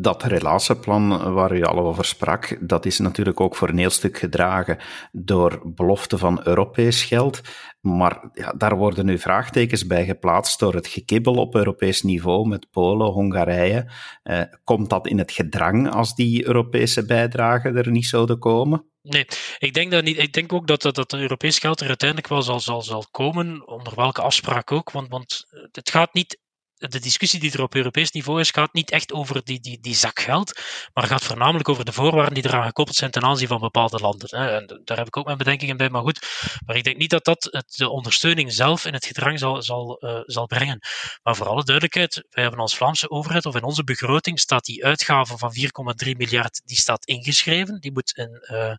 Dat 0.00 0.22
relatieplan 0.22 1.32
waar 1.32 1.56
u 1.56 1.62
al 1.62 1.78
over 1.78 2.04
sprak, 2.04 2.58
dat 2.60 2.86
is 2.86 2.98
natuurlijk 2.98 3.40
ook 3.40 3.56
voor 3.56 3.68
een 3.68 3.78
heel 3.78 3.90
stuk 3.90 4.18
gedragen 4.18 4.78
door 5.12 5.72
belofte 5.74 6.18
van 6.18 6.40
Europees 6.46 7.04
geld. 7.04 7.40
Maar 7.80 8.30
ja, 8.32 8.52
daar 8.52 8.76
worden 8.76 9.06
nu 9.06 9.18
vraagtekens 9.18 9.86
bij 9.86 10.04
geplaatst 10.04 10.58
door 10.58 10.74
het 10.74 10.86
gekibbel 10.86 11.34
op 11.34 11.54
Europees 11.54 12.02
niveau 12.02 12.48
met 12.48 12.70
Polen, 12.70 13.06
Hongarije. 13.06 13.90
Eh, 14.22 14.42
komt 14.64 14.90
dat 14.90 15.06
in 15.06 15.18
het 15.18 15.32
gedrang 15.32 15.90
als 15.90 16.14
die 16.14 16.46
Europese 16.46 17.06
bijdragen 17.06 17.76
er 17.76 17.90
niet 17.90 18.06
zouden 18.06 18.38
komen? 18.38 18.84
Nee, 19.02 19.26
ik 19.58 19.74
denk, 19.74 19.90
dat 19.90 20.04
niet, 20.04 20.18
ik 20.18 20.32
denk 20.32 20.52
ook 20.52 20.66
dat, 20.66 20.82
dat, 20.82 21.12
Europees 21.12 21.58
geld 21.58 21.80
er 21.80 21.88
uiteindelijk 21.88 22.28
wel 22.28 22.42
zal, 22.42 22.60
zal, 22.60 22.82
zal 22.82 23.06
komen, 23.10 23.66
onder 23.68 23.94
welke 23.94 24.22
afspraak 24.22 24.72
ook. 24.72 24.90
Want, 24.90 25.08
want 25.08 25.46
het 25.70 25.90
gaat 25.90 26.14
niet 26.14 26.38
de 26.78 27.00
discussie 27.00 27.40
die 27.40 27.52
er 27.52 27.62
op 27.62 27.74
Europees 27.74 28.10
niveau 28.10 28.40
is, 28.40 28.50
gaat 28.50 28.72
niet 28.72 28.90
echt 28.90 29.12
over 29.12 29.44
die, 29.44 29.60
die, 29.60 29.80
die 29.80 29.94
zak 29.94 30.20
geld, 30.20 30.60
maar 30.92 31.06
gaat 31.06 31.24
voornamelijk 31.24 31.68
over 31.68 31.84
de 31.84 31.92
voorwaarden 31.92 32.34
die 32.34 32.46
eraan 32.46 32.66
gekoppeld 32.66 32.96
zijn 32.96 33.10
ten 33.10 33.22
aanzien 33.22 33.48
van 33.48 33.60
bepaalde 33.60 33.98
landen. 33.98 34.28
En 34.28 34.80
daar 34.84 34.96
heb 34.96 35.06
ik 35.06 35.16
ook 35.16 35.24
mijn 35.24 35.38
bedenkingen 35.38 35.76
bij, 35.76 35.90
maar 35.90 36.02
goed. 36.02 36.26
Maar 36.66 36.76
ik 36.76 36.84
denk 36.84 36.96
niet 36.96 37.10
dat 37.10 37.24
dat 37.24 37.64
de 37.66 37.88
ondersteuning 37.88 38.52
zelf 38.52 38.84
in 38.84 38.92
het 38.92 39.06
gedrang 39.06 39.38
zal, 39.38 39.62
zal, 39.62 40.04
uh, 40.04 40.20
zal 40.24 40.46
brengen. 40.46 40.78
Maar 41.22 41.36
voor 41.36 41.46
alle 41.46 41.64
duidelijkheid, 41.64 42.26
wij 42.30 42.42
hebben 42.42 42.60
als 42.60 42.76
Vlaamse 42.76 43.10
overheid, 43.10 43.46
of 43.46 43.56
in 43.56 43.62
onze 43.62 43.84
begroting, 43.84 44.40
staat 44.40 44.64
die 44.64 44.84
uitgave 44.84 45.38
van 45.38 45.52
4,3 46.06 46.10
miljard, 46.16 46.60
die 46.64 46.76
staat 46.76 47.06
ingeschreven. 47.06 47.80
Die 47.80 47.92
moet 47.92 48.12
in 48.16 48.46
uh, 48.50 48.72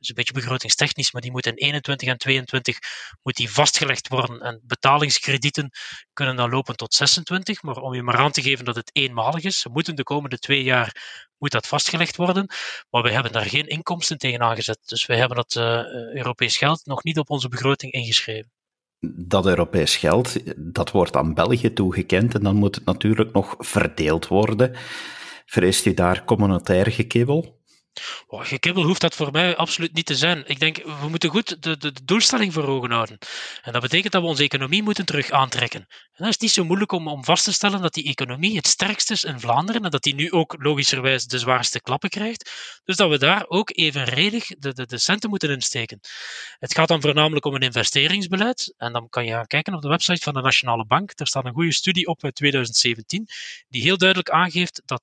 is 0.00 0.08
een 0.08 0.14
beetje 0.14 0.32
begrotingstechnisch, 0.32 1.12
maar 1.12 1.22
die 1.22 1.30
moet 1.30 1.46
in 1.46 1.54
21 1.54 2.08
en 2.08 2.18
22 2.18 2.78
moet 3.22 3.36
die 3.36 3.50
vastgelegd 3.50 4.08
worden. 4.08 4.40
En 4.40 4.60
betalingskredieten 4.62 5.70
kunnen 6.12 6.36
dan 6.36 6.50
lopen 6.50 6.76
tot 6.76 6.94
26. 6.94 7.62
Maar 7.62 7.76
om 7.76 7.94
je 7.94 8.02
maar 8.02 8.16
aan 8.16 8.32
te 8.32 8.42
geven 8.42 8.64
dat 8.64 8.74
het 8.74 8.90
eenmalig 8.92 9.44
is, 9.44 9.66
moeten 9.72 9.96
de 9.96 10.02
komende 10.02 10.38
twee 10.38 10.62
jaar 10.62 11.18
moet 11.38 11.50
dat 11.50 11.66
vastgelegd 11.66 12.16
worden. 12.16 12.46
Maar 12.90 13.02
we 13.02 13.10
hebben 13.10 13.32
daar 13.32 13.46
geen 13.46 13.66
inkomsten 13.66 14.18
tegen 14.18 14.40
aangezet. 14.40 14.78
Dus 14.84 15.06
wij 15.06 15.16
hebben 15.16 15.36
dat 15.36 15.54
uh, 15.54 15.64
Europees 16.14 16.56
geld 16.56 16.86
nog 16.86 17.02
niet 17.02 17.18
op 17.18 17.30
onze 17.30 17.48
begroting 17.48 17.92
ingeschreven. 17.92 18.50
dat 19.16 19.46
Europees 19.46 19.96
geld, 19.96 20.36
dat 20.72 20.90
wordt 20.90 21.16
aan 21.16 21.34
België 21.34 21.72
toegekend 21.72 22.34
en 22.34 22.42
dan 22.42 22.56
moet 22.56 22.74
het 22.74 22.84
natuurlijk 22.84 23.32
nog 23.32 23.54
verdeeld 23.58 24.26
worden. 24.26 24.76
Vreest 25.46 25.86
u 25.86 25.94
daar 25.94 26.24
communautair 26.24 26.86
gekibbel? 26.90 27.59
Oh, 28.26 28.44
gekibbel 28.44 28.82
hoeft 28.82 29.00
dat 29.00 29.14
voor 29.14 29.32
mij 29.32 29.56
absoluut 29.56 29.92
niet 29.92 30.06
te 30.06 30.16
zijn. 30.16 30.42
Ik 30.46 30.60
denk, 30.60 30.76
we 30.76 31.08
moeten 31.08 31.30
goed 31.30 31.62
de, 31.62 31.76
de, 31.76 31.92
de, 31.92 32.04
doelstelling 32.04 32.52
voor 32.52 32.66
ogen 32.66 32.90
houden. 32.90 33.18
En 33.62 33.72
dat 33.72 33.82
betekent 33.82 34.12
dat 34.12 34.22
we 34.22 34.28
onze 34.28 34.42
economie 34.42 34.82
moeten 34.82 35.06
terug 35.06 35.30
aantrekken. 35.30 35.80
En 35.80 36.26
dat 36.26 36.28
is 36.28 36.38
niet 36.38 36.50
zo 36.50 36.64
moeilijk 36.64 36.92
om, 36.92 37.08
om 37.08 37.24
vast 37.24 37.44
te 37.44 37.52
stellen 37.52 37.82
dat 37.82 37.94
die 37.94 38.04
economie 38.04 38.56
het 38.56 38.66
sterkst 38.66 39.10
is 39.10 39.24
in 39.24 39.40
Vlaanderen 39.40 39.84
en 39.84 39.90
dat 39.90 40.02
die 40.02 40.14
nu 40.14 40.32
ook 40.32 40.56
logischerwijs 40.58 41.24
de 41.24 41.38
zwaarste 41.38 41.80
klappen 41.80 42.08
krijgt. 42.10 42.50
Dus 42.84 42.96
dat 42.96 43.10
we 43.10 43.18
daar 43.18 43.44
ook 43.48 43.70
evenredig 43.76 44.46
de, 44.46 44.72
de, 44.72 44.86
de 44.86 44.98
centen 44.98 45.30
moeten 45.30 45.50
insteken. 45.50 46.00
Het 46.58 46.74
gaat 46.74 46.88
dan 46.88 47.00
voornamelijk 47.00 47.44
om 47.44 47.54
een 47.54 47.60
investeringsbeleid. 47.60 48.74
En 48.76 48.92
dan 48.92 49.08
kan 49.08 49.24
je 49.24 49.30
gaan 49.30 49.46
kijken 49.46 49.74
op 49.74 49.82
de 49.82 49.88
website 49.88 50.22
van 50.22 50.34
de 50.34 50.40
Nationale 50.40 50.86
Bank. 50.86 51.12
Er 51.14 51.26
staat 51.26 51.44
een 51.44 51.52
goede 51.52 51.72
studie 51.72 52.06
op 52.06 52.24
uit 52.24 52.34
2017 52.34 53.28
die 53.68 53.82
heel 53.82 53.98
duidelijk 53.98 54.30
aangeeft 54.30 54.82
dat 54.84 55.02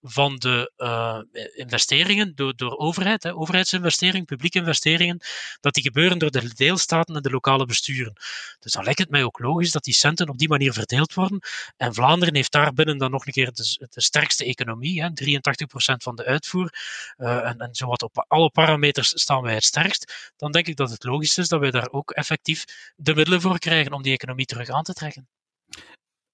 van 0.00 0.36
de 0.36 0.72
uh, 0.76 1.18
investeringen 1.54 2.34
door, 2.34 2.56
door 2.56 2.76
overheid, 2.76 3.22
hè, 3.22 3.34
overheidsinvesteringen, 3.34 4.26
publieke 4.26 4.58
investeringen, 4.58 5.20
dat 5.60 5.74
die 5.74 5.82
gebeuren 5.82 6.18
door 6.18 6.30
de 6.30 6.54
deelstaten 6.54 7.16
en 7.16 7.22
de 7.22 7.30
lokale 7.30 7.66
besturen. 7.66 8.12
Dus 8.58 8.72
dan 8.72 8.84
lijkt 8.84 8.98
het 8.98 9.10
mij 9.10 9.24
ook 9.24 9.38
logisch 9.38 9.72
dat 9.72 9.84
die 9.84 9.94
centen 9.94 10.28
op 10.28 10.38
die 10.38 10.48
manier 10.48 10.72
verdeeld 10.72 11.14
worden. 11.14 11.40
En 11.76 11.94
Vlaanderen 11.94 12.34
heeft 12.34 12.52
daarbinnen 12.52 12.98
dan 12.98 13.10
nog 13.10 13.26
een 13.26 13.32
keer 13.32 13.52
de, 13.52 14.00
sterkste 14.00 14.44
economie, 14.44 15.02
hè, 15.02 15.08
83% 15.08 15.96
van 15.96 16.16
de 16.16 16.24
uitvoer. 16.24 16.72
Uh, 17.16 17.46
en, 17.48 17.58
en 17.58 17.74
zowat 17.74 18.02
op 18.02 18.24
alle 18.28 18.50
parameters 18.50 19.20
staan 19.20 19.42
wij 19.42 19.54
het 19.54 19.64
sterkst. 19.64 20.32
Dan 20.36 20.52
denk 20.52 20.66
ik 20.66 20.76
dat 20.76 20.90
het 20.90 21.04
logisch 21.04 21.38
is 21.38 21.48
dat 21.48 21.60
wij 21.60 21.70
daar 21.70 21.90
ook 21.90 22.10
effectief 22.10 22.64
de 22.96 23.14
middelen 23.14 23.40
voor 23.40 23.58
krijgen 23.58 23.92
om 23.92 24.02
die 24.02 24.12
economie 24.12 24.46
terug 24.46 24.68
aan 24.68 24.82
te 24.82 24.92
trekken. 24.92 25.28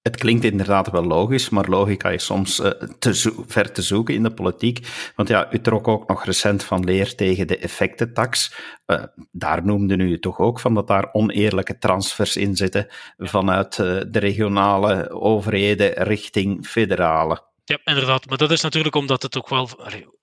Het 0.05 0.17
klinkt 0.17 0.43
inderdaad 0.43 0.91
wel 0.91 1.03
logisch, 1.03 1.49
maar 1.49 1.69
logica 1.69 2.09
is 2.09 2.25
soms 2.25 2.59
uh, 2.59 2.69
te 2.99 3.43
ver 3.47 3.71
te 3.71 3.81
zoeken 3.81 4.13
in 4.13 4.23
de 4.23 4.33
politiek. 4.33 4.87
Want 5.15 5.29
ja, 5.29 5.53
u 5.53 5.61
trok 5.61 5.87
ook 5.87 6.07
nog 6.07 6.25
recent 6.25 6.63
van 6.63 6.83
leer 6.83 7.15
tegen 7.15 7.47
de 7.47 7.57
effectentax. 7.57 8.55
Uh, 8.87 9.03
daar 9.31 9.65
noemde 9.65 9.97
u 9.97 10.19
toch 10.19 10.39
ook 10.39 10.59
van 10.59 10.73
dat 10.73 10.87
daar 10.87 11.09
oneerlijke 11.11 11.77
transfers 11.77 12.35
in 12.35 12.55
zitten 12.55 12.87
vanuit 13.17 13.77
uh, 13.77 14.01
de 14.07 14.19
regionale 14.19 15.09
overheden 15.09 15.93
richting 15.93 16.65
federale. 16.65 17.41
Ja, 17.67 17.79
inderdaad. 17.83 18.25
Maar 18.25 18.37
dat 18.37 18.51
is 18.51 18.61
natuurlijk 18.61 18.95
omdat 18.95 19.21
het 19.21 19.37
ook 19.37 19.49
wel 19.49 19.69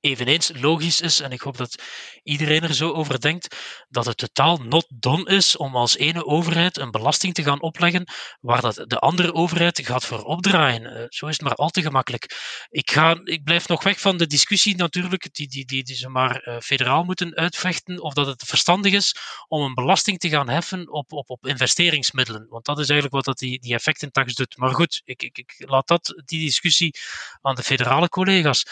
eveneens 0.01 0.51
logisch 0.55 1.01
is, 1.01 1.21
en 1.21 1.33
ik 1.33 1.41
hoop 1.41 1.57
dat 1.57 1.83
iedereen 2.23 2.63
er 2.63 2.75
zo 2.75 2.93
over 2.93 3.21
denkt, 3.21 3.57
dat 3.89 4.05
het 4.05 4.17
totaal 4.17 4.57
not 4.57 4.87
done 4.89 5.25
is 5.25 5.57
om 5.57 5.77
als 5.77 5.97
ene 5.97 6.27
overheid 6.27 6.79
een 6.79 6.91
belasting 6.91 7.35
te 7.35 7.43
gaan 7.43 7.63
opleggen 7.63 8.05
waar 8.41 8.61
dat 8.61 8.85
de 8.87 8.99
andere 8.99 9.35
overheid 9.35 9.81
gaat 9.85 10.05
voor 10.05 10.23
opdraaien. 10.23 10.87
Eh, 10.87 11.05
zo 11.09 11.27
is 11.27 11.33
het 11.33 11.43
maar 11.43 11.55
al 11.55 11.69
te 11.69 11.83
gemakkelijk. 11.83 12.37
Ik, 12.71 12.91
ga, 12.91 13.21
ik 13.25 13.45
blijf 13.45 13.69
nog 13.69 13.83
weg 13.83 14.01
van 14.01 14.17
de 14.17 14.27
discussie 14.27 14.77
natuurlijk, 14.77 15.35
die, 15.35 15.49
die, 15.49 15.65
die, 15.65 15.85
die 15.85 15.97
ze 15.97 16.09
maar 16.09 16.49
uh, 16.49 16.59
federaal 16.61 17.05
moeten 17.05 17.35
uitvechten, 17.37 18.03
of 18.03 18.15
dat 18.15 18.27
het 18.27 18.43
verstandig 18.47 18.93
is 18.93 19.17
om 19.49 19.63
een 19.63 19.75
belasting 19.75 20.19
te 20.19 20.29
gaan 20.29 20.49
heffen 20.49 20.93
op, 20.93 21.13
op, 21.13 21.31
op 21.31 21.47
investeringsmiddelen. 21.47 22.47
Want 22.49 22.65
dat 22.65 22.79
is 22.79 22.89
eigenlijk 22.89 23.15
wat 23.15 23.25
dat 23.25 23.39
die, 23.39 23.61
die 23.61 23.75
effectentax 23.75 24.35
doet. 24.35 24.57
Maar 24.57 24.75
goed, 24.75 25.03
ik, 25.05 25.23
ik, 25.23 25.39
ik 25.39 25.55
laat 25.59 25.87
dat, 25.89 26.23
die 26.25 26.45
discussie 26.45 26.95
aan 27.41 27.55
de 27.55 27.63
federale 27.63 28.09
collega's. 28.09 28.67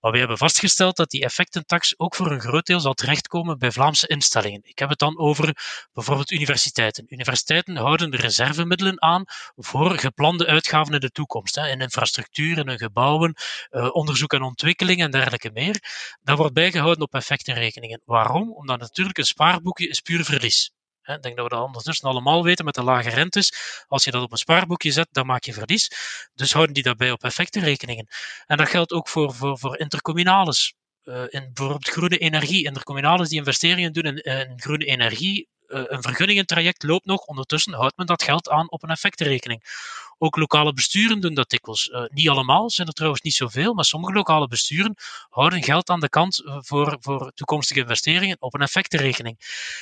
Maar 0.00 0.12
we 0.12 0.18
hebben 0.18 0.38
vastgesteld 0.38 0.96
dat 0.96 1.10
die 1.10 1.24
effectentax 1.24 1.98
ook 1.98 2.14
voor 2.14 2.30
een 2.30 2.40
groot 2.40 2.66
deel 2.66 2.80
zal 2.80 2.94
terechtkomen 2.94 3.58
bij 3.58 3.70
Vlaamse 3.70 4.06
instellingen. 4.06 4.60
Ik 4.64 4.78
heb 4.78 4.88
het 4.88 4.98
dan 4.98 5.18
over 5.18 5.56
bijvoorbeeld 5.92 6.30
universiteiten. 6.30 7.04
Universiteiten 7.08 7.76
houden 7.76 8.10
de 8.10 8.16
reservemiddelen 8.16 9.02
aan 9.02 9.24
voor 9.56 9.98
geplande 9.98 10.46
uitgaven 10.46 10.94
in 10.94 11.00
de 11.00 11.10
toekomst. 11.10 11.54
Hè, 11.54 11.68
in 11.68 11.80
infrastructuur, 11.80 12.58
in 12.58 12.78
gebouwen, 12.78 13.34
uh, 13.70 13.94
onderzoek 13.94 14.32
en 14.32 14.42
ontwikkeling 14.42 15.00
en 15.00 15.10
dergelijke 15.10 15.50
meer. 15.52 15.80
Dat 16.22 16.38
wordt 16.38 16.54
bijgehouden 16.54 17.02
op 17.02 17.14
effectenrekeningen. 17.14 18.00
Waarom? 18.04 18.52
Omdat 18.52 18.78
natuurlijk 18.78 19.18
een 19.18 19.24
spaarboekje 19.24 19.88
is 19.88 20.00
puur 20.00 20.24
verlies. 20.24 20.70
Ik 21.06 21.22
denk 21.22 21.36
dat 21.36 21.48
we 21.48 21.54
dat 21.54 21.64
ondertussen 21.64 22.08
allemaal 22.08 22.44
weten 22.44 22.64
met 22.64 22.74
de 22.74 22.82
lage 22.82 23.10
rentes. 23.10 23.52
Als 23.86 24.04
je 24.04 24.10
dat 24.10 24.22
op 24.22 24.32
een 24.32 24.38
spaarboekje 24.38 24.92
zet, 24.92 25.08
dan 25.10 25.26
maak 25.26 25.44
je 25.44 25.52
verlies. 25.52 25.90
Dus 26.34 26.52
houden 26.52 26.74
die 26.74 26.82
daarbij 26.82 27.10
op 27.10 27.24
effectenrekeningen. 27.24 28.06
En 28.46 28.56
dat 28.56 28.68
geldt 28.68 28.92
ook 28.92 29.08
voor, 29.08 29.34
voor, 29.34 29.58
voor 29.58 29.78
intercommunales. 29.78 30.74
Uh, 31.04 31.22
in 31.28 31.50
bijvoorbeeld 31.52 31.88
groene 31.88 32.18
energie. 32.18 32.64
Intercommunales 32.64 33.28
die 33.28 33.38
investeringen 33.38 33.92
doen 33.92 34.02
in, 34.02 34.16
in 34.16 34.60
groene 34.60 34.84
energie. 34.84 35.48
Uh, 35.68 35.82
een 35.86 36.02
vergunningentraject 36.02 36.82
loopt 36.82 37.04
nog. 37.04 37.24
Ondertussen 37.24 37.72
houdt 37.72 37.96
men 37.96 38.06
dat 38.06 38.22
geld 38.22 38.48
aan 38.48 38.70
op 38.70 38.82
een 38.82 38.90
effectenrekening. 38.90 39.62
Ook 40.18 40.36
lokale 40.36 40.72
besturen 40.72 41.20
doen 41.20 41.34
dat 41.34 41.50
dikwijls. 41.50 41.88
Uh, 41.88 42.04
niet 42.08 42.28
allemaal, 42.28 42.70
zijn 42.70 42.86
er 42.86 42.92
trouwens 42.92 43.22
niet 43.22 43.34
zoveel, 43.34 43.74
maar 43.74 43.84
sommige 43.84 44.12
lokale 44.12 44.48
besturen 44.48 44.94
houden 45.28 45.62
geld 45.62 45.88
aan 45.88 46.00
de 46.00 46.08
kant 46.08 46.44
eh, 46.44 46.56
voor, 46.60 46.96
voor 47.00 47.32
toekomstige 47.34 47.80
investeringen 47.80 48.36
op 48.38 48.54
een 48.54 48.60
effectenrekening. 48.60 49.36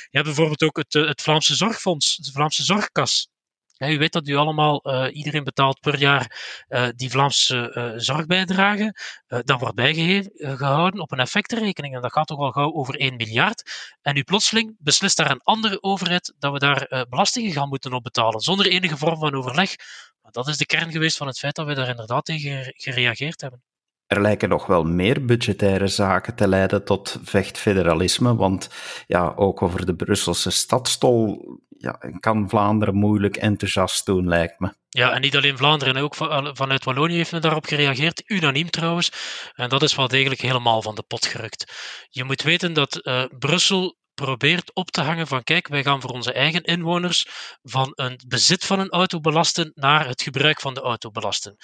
Je 0.09 0.17
hebt 0.17 0.25
bijvoorbeeld 0.25 0.63
ook 0.63 0.77
het, 0.77 0.93
het 0.93 1.21
Vlaamse 1.21 1.55
Zorgfonds, 1.55 2.15
de 2.15 2.31
Vlaamse 2.31 2.63
Zorgkas. 2.63 3.27
U 3.77 3.97
weet 3.97 4.11
dat 4.11 4.27
u 4.27 4.35
allemaal, 4.35 4.81
uh, 4.83 5.15
iedereen 5.15 5.43
betaalt 5.43 5.79
per 5.79 5.99
jaar 5.99 6.31
uh, 6.69 6.87
die 6.95 7.09
Vlaamse 7.09 7.71
uh, 7.75 7.91
zorgbijdrage. 7.95 8.95
dat 9.27 9.59
wordt 9.59 9.75
bijgehouden 9.75 11.01
op 11.01 11.11
een 11.11 11.19
effectenrekening. 11.19 11.95
En 11.95 12.01
dat 12.01 12.11
gaat 12.11 12.27
toch 12.27 12.37
wel 12.37 12.51
gauw 12.51 12.73
over 12.73 12.95
1 12.95 13.15
miljard. 13.15 13.71
En 14.01 14.17
u 14.17 14.23
plotseling 14.23 14.75
beslist 14.79 15.17
daar 15.17 15.31
een 15.31 15.41
andere 15.43 15.83
overheid 15.83 16.33
dat 16.39 16.51
we 16.51 16.59
daar 16.59 17.05
belastingen 17.09 17.51
gaan 17.51 17.69
moeten 17.69 17.93
op 17.93 18.03
betalen. 18.03 18.39
Zonder 18.39 18.67
enige 18.67 18.97
vorm 18.97 19.19
van 19.19 19.35
overleg. 19.35 19.75
Maar 20.21 20.31
dat 20.31 20.47
is 20.47 20.57
de 20.57 20.65
kern 20.65 20.91
geweest 20.91 21.17
van 21.17 21.27
het 21.27 21.39
feit 21.39 21.55
dat 21.55 21.65
we 21.65 21.73
daar 21.73 21.89
inderdaad 21.89 22.25
tegen 22.25 22.73
gereageerd 22.77 23.41
hebben. 23.41 23.63
Er 24.07 24.21
lijken 24.21 24.49
nog 24.49 24.65
wel 24.65 24.83
meer 24.83 25.25
budgettaire 25.25 25.87
zaken 25.87 26.35
te 26.35 26.47
leiden 26.47 26.85
tot 26.85 27.19
vechtfederalisme, 27.23 28.35
want 28.35 28.69
ja, 29.07 29.33
ook 29.35 29.61
over 29.61 29.85
de 29.85 29.95
Brusselse 29.95 30.49
stadstol 30.49 31.45
ja, 31.77 31.99
kan 32.19 32.49
Vlaanderen 32.49 32.95
moeilijk 32.95 33.37
enthousiast 33.37 34.05
doen, 34.05 34.27
lijkt 34.27 34.59
me. 34.59 34.73
Ja, 34.89 35.11
en 35.11 35.21
niet 35.21 35.35
alleen 35.35 35.57
Vlaanderen, 35.57 35.97
ook 35.97 36.15
vanuit 36.55 36.83
Wallonië 36.83 37.15
heeft 37.15 37.31
men 37.31 37.41
daarop 37.41 37.65
gereageerd, 37.65 38.23
unaniem 38.25 38.69
trouwens. 38.69 39.11
En 39.53 39.69
dat 39.69 39.83
is 39.83 39.95
wel 39.95 40.07
degelijk 40.07 40.41
helemaal 40.41 40.81
van 40.81 40.95
de 40.95 41.03
pot 41.03 41.25
gerukt. 41.25 41.73
Je 42.09 42.23
moet 42.23 42.41
weten 42.41 42.73
dat 42.73 42.99
uh, 43.03 43.23
Brussel 43.39 43.97
probeert 44.15 44.73
op 44.73 44.91
te 44.91 45.01
hangen 45.01 45.27
van 45.27 45.43
kijk, 45.43 45.67
wij 45.67 45.83
gaan 45.83 46.01
voor 46.01 46.09
onze 46.09 46.33
eigen 46.33 46.63
inwoners 46.63 47.27
van 47.63 47.91
een 47.95 48.19
bezit 48.27 48.65
van 48.65 48.79
een 48.79 48.89
auto 48.89 49.19
belasten 49.19 49.71
naar 49.73 50.07
het 50.07 50.21
gebruik 50.21 50.61
van 50.61 50.73
de 50.73 50.81
auto 50.81 51.11
belasten. 51.11 51.55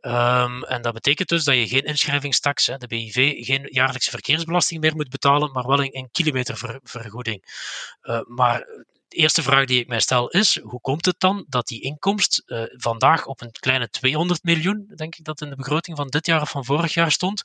Um, 0.00 0.64
en 0.64 0.82
dat 0.82 0.92
betekent 0.92 1.28
dus 1.28 1.44
dat 1.44 1.54
je 1.54 1.68
geen 1.68 1.84
inschrijvingstax, 1.84 2.66
hè, 2.66 2.76
de 2.76 2.86
BIV, 2.86 3.44
geen 3.44 3.66
jaarlijkse 3.70 4.10
verkeersbelasting 4.10 4.80
meer 4.80 4.96
moet 4.96 5.08
betalen, 5.08 5.52
maar 5.52 5.66
wel 5.66 5.82
een, 5.82 5.96
een 5.96 6.08
kilometervergoeding. 6.10 7.44
Uh, 8.02 8.20
maar 8.26 8.66
de 9.10 9.16
eerste 9.16 9.42
vraag 9.42 9.64
die 9.64 9.80
ik 9.80 9.88
mij 9.88 10.00
stel 10.00 10.28
is: 10.28 10.58
hoe 10.62 10.80
komt 10.80 11.06
het 11.06 11.20
dan 11.20 11.44
dat 11.48 11.66
die 11.66 11.80
inkomst 11.80 12.42
uh, 12.46 12.62
vandaag 12.66 13.26
op 13.26 13.40
een 13.40 13.50
kleine 13.50 13.88
200 13.88 14.42
miljoen, 14.42 14.92
denk 14.96 15.14
ik 15.16 15.24
dat 15.24 15.40
in 15.40 15.48
de 15.50 15.56
begroting 15.56 15.96
van 15.96 16.08
dit 16.08 16.26
jaar 16.26 16.40
of 16.40 16.50
van 16.50 16.64
vorig 16.64 16.94
jaar 16.94 17.12
stond, 17.12 17.42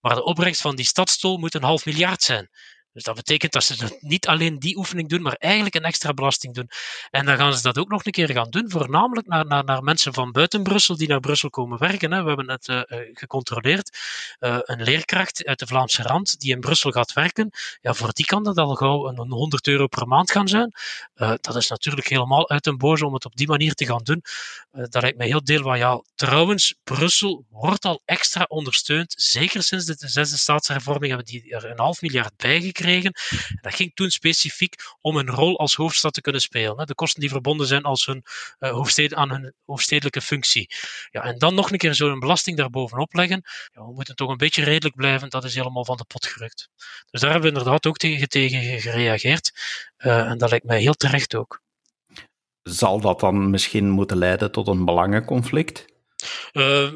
maar 0.00 0.14
de 0.14 0.24
opbrengst 0.24 0.60
van 0.60 0.76
die 0.76 0.84
stadstol 0.84 1.38
moet 1.38 1.54
een 1.54 1.62
half 1.62 1.84
miljard 1.84 2.22
zijn? 2.22 2.50
Dus 2.94 3.02
dat 3.02 3.14
betekent 3.14 3.52
dat 3.52 3.64
ze 3.64 3.98
niet 4.00 4.26
alleen 4.26 4.58
die 4.58 4.76
oefening 4.76 5.08
doen, 5.08 5.22
maar 5.22 5.36
eigenlijk 5.38 5.74
een 5.74 5.84
extra 5.84 6.12
belasting 6.12 6.54
doen. 6.54 6.68
En 7.10 7.26
dan 7.26 7.36
gaan 7.36 7.54
ze 7.54 7.62
dat 7.62 7.78
ook 7.78 7.88
nog 7.88 8.04
een 8.04 8.12
keer 8.12 8.30
gaan 8.30 8.50
doen, 8.50 8.70
voornamelijk 8.70 9.26
naar, 9.26 9.46
naar, 9.46 9.64
naar 9.64 9.82
mensen 9.82 10.14
van 10.14 10.32
buiten 10.32 10.62
Brussel 10.62 10.96
die 10.96 11.08
naar 11.08 11.20
Brussel 11.20 11.50
komen 11.50 11.78
werken. 11.78 12.12
Hè. 12.12 12.22
We 12.22 12.28
hebben 12.28 12.50
het 12.50 12.68
uh, 12.68 12.80
gecontroleerd. 13.12 13.98
Uh, 14.40 14.58
een 14.60 14.82
leerkracht 14.82 15.44
uit 15.44 15.58
de 15.58 15.66
Vlaamse 15.66 16.02
rand 16.02 16.40
die 16.40 16.52
in 16.52 16.60
Brussel 16.60 16.90
gaat 16.90 17.12
werken, 17.12 17.50
ja, 17.80 17.94
voor 17.94 18.12
die 18.12 18.24
kan 18.24 18.42
dat 18.42 18.58
al 18.58 18.74
gauw 18.74 19.08
een, 19.08 19.30
100 19.30 19.66
euro 19.66 19.86
per 19.86 20.06
maand 20.06 20.30
gaan 20.30 20.48
zijn. 20.48 20.72
dat 21.14 21.56
is 21.56 21.68
natuurlijk 21.68 22.08
helemaal 22.08 22.50
uit 22.50 22.66
een 22.66 22.78
boze 22.78 23.06
om 23.06 23.14
het 23.14 23.24
op 23.24 23.36
die 23.36 23.46
manier 23.46 23.74
te 23.74 23.86
gaan 23.86 24.02
doen. 24.02 24.22
dat 24.70 25.02
lijkt 25.02 25.18
mij 25.18 25.26
heel 25.26 25.44
deelwajaal. 25.44 26.04
Trouwens, 26.14 26.74
Brussel 26.84 27.44
wordt 27.50 27.84
al 27.84 28.02
extra 28.04 28.44
ondersteund. 28.48 29.14
Zeker 29.16 29.62
sinds 29.62 29.84
de 29.84 30.08
zesde 30.08 30.36
staatshervorming 30.36 31.06
hebben 31.06 31.26
die 31.26 31.54
er 31.54 31.70
een 31.70 31.78
half 31.78 32.00
miljard 32.00 32.36
bijgekregen 32.36 32.83
gekregen. 32.83 32.83
Dat 33.60 33.74
ging 33.74 33.94
toen 33.94 34.10
specifiek 34.10 34.74
om 35.00 35.16
een 35.16 35.30
rol 35.30 35.58
als 35.58 35.74
hoofdstad 35.74 36.12
te 36.12 36.20
kunnen 36.20 36.40
spelen. 36.40 36.86
De 36.86 36.94
kosten 36.94 37.20
die 37.20 37.30
verbonden 37.30 37.66
zijn 37.66 37.82
als 37.82 38.06
hun, 38.06 38.24
uh, 38.60 39.06
aan 39.08 39.30
hun 39.30 39.54
hoofdstedelijke 39.64 40.20
functie. 40.20 40.70
Ja, 41.10 41.22
en 41.22 41.38
dan 41.38 41.54
nog 41.54 41.70
een 41.70 41.78
keer 41.78 41.94
zo'n 41.94 42.18
belasting 42.18 42.56
daarbovenop 42.56 43.14
leggen. 43.14 43.42
Ja, 43.72 43.84
we 43.84 43.92
moeten 43.92 44.14
toch 44.14 44.30
een 44.30 44.36
beetje 44.36 44.64
redelijk 44.64 44.96
blijven. 44.96 45.30
Dat 45.30 45.44
is 45.44 45.54
helemaal 45.54 45.84
van 45.84 45.96
de 45.96 46.04
pot 46.04 46.26
gerukt. 46.26 46.68
Dus 47.10 47.20
daar 47.20 47.30
hebben 47.30 47.50
we 47.50 47.58
inderdaad 47.58 47.86
ook 47.86 47.96
tegen, 47.96 48.80
gereageerd. 48.80 49.52
Uh, 49.98 50.30
en 50.30 50.38
dat 50.38 50.50
lijkt 50.50 50.66
mij 50.66 50.80
heel 50.80 50.94
terecht 50.94 51.34
ook. 51.34 51.62
Zal 52.62 53.00
dat 53.00 53.20
dan 53.20 53.50
misschien 53.50 53.90
moeten 53.90 54.16
leiden 54.16 54.52
tot 54.52 54.68
een 54.68 54.84
belangenconflict? 54.84 55.93
Uh, 56.52 56.88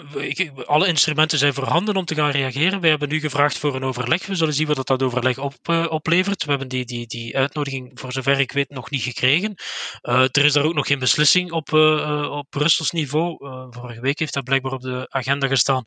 alle 0.66 0.86
instrumenten 0.86 1.38
zijn 1.38 1.54
voorhanden 1.54 1.96
om 1.96 2.04
te 2.04 2.14
gaan 2.14 2.30
reageren. 2.30 2.80
Wij 2.80 2.90
hebben 2.90 3.08
nu 3.08 3.20
gevraagd 3.20 3.58
voor 3.58 3.74
een 3.74 3.84
overleg. 3.84 4.26
We 4.26 4.34
zullen 4.34 4.54
zien 4.54 4.66
wat 4.66 4.86
dat 4.86 5.02
overleg 5.02 5.36
uh, 5.36 5.86
oplevert. 5.88 6.44
We 6.44 6.50
hebben 6.50 6.68
die, 6.68 6.84
die, 6.84 7.06
die 7.06 7.36
uitnodiging, 7.36 7.90
voor 7.94 8.12
zover 8.12 8.40
ik 8.40 8.52
weet, 8.52 8.70
nog 8.70 8.90
niet 8.90 9.02
gekregen. 9.02 9.54
Uh, 10.02 10.20
er 10.20 10.44
is 10.44 10.52
daar 10.52 10.64
ook 10.64 10.74
nog 10.74 10.86
geen 10.86 10.98
beslissing 10.98 11.52
op, 11.52 11.72
op 11.72 12.46
Brussels 12.50 12.90
niveau. 12.90 13.36
vorige 13.70 14.00
week 14.00 14.18
heeft 14.18 14.34
dat 14.34 14.44
blijkbaar 14.44 14.72
op 14.72 14.80
de 14.80 15.06
agenda 15.10 15.46
gestaan, 15.46 15.84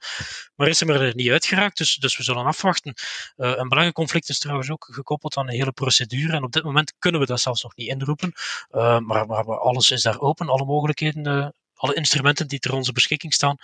maar 0.55 0.67
is 0.67 0.81
er 0.81 1.01
er 1.01 1.15
niet 1.15 1.29
uitgeraakt. 1.29 1.77
Dus, 1.77 1.95
dus 1.95 2.17
we 2.17 2.23
zullen 2.23 2.45
afwachten. 2.45 2.93
een 3.35 3.69
belangenconflict 3.69 4.29
is 4.29 4.39
trouwens 4.39 4.69
ook 4.69 4.87
gekoppeld 4.91 5.37
aan 5.37 5.47
een 5.47 5.55
hele 5.55 5.71
procedure. 5.71 6.33
En 6.33 6.43
op 6.43 6.51
dit 6.51 6.63
moment 6.63 6.93
kunnen 6.99 7.21
we 7.21 7.27
dat 7.27 7.39
zelfs 7.39 7.63
nog 7.63 7.75
niet 7.75 7.87
inroepen. 7.87 8.33
maar, 8.71 9.25
maar 9.27 9.59
alles 9.59 9.91
is 9.91 10.01
daar 10.01 10.19
open. 10.19 10.49
Alle 10.49 10.65
mogelijkheden 10.65 11.53
alle 11.81 11.93
instrumenten 11.93 12.47
die 12.47 12.59
ter 12.59 12.73
onze 12.73 12.91
beschikking 12.91 13.33
staan, 13.33 13.55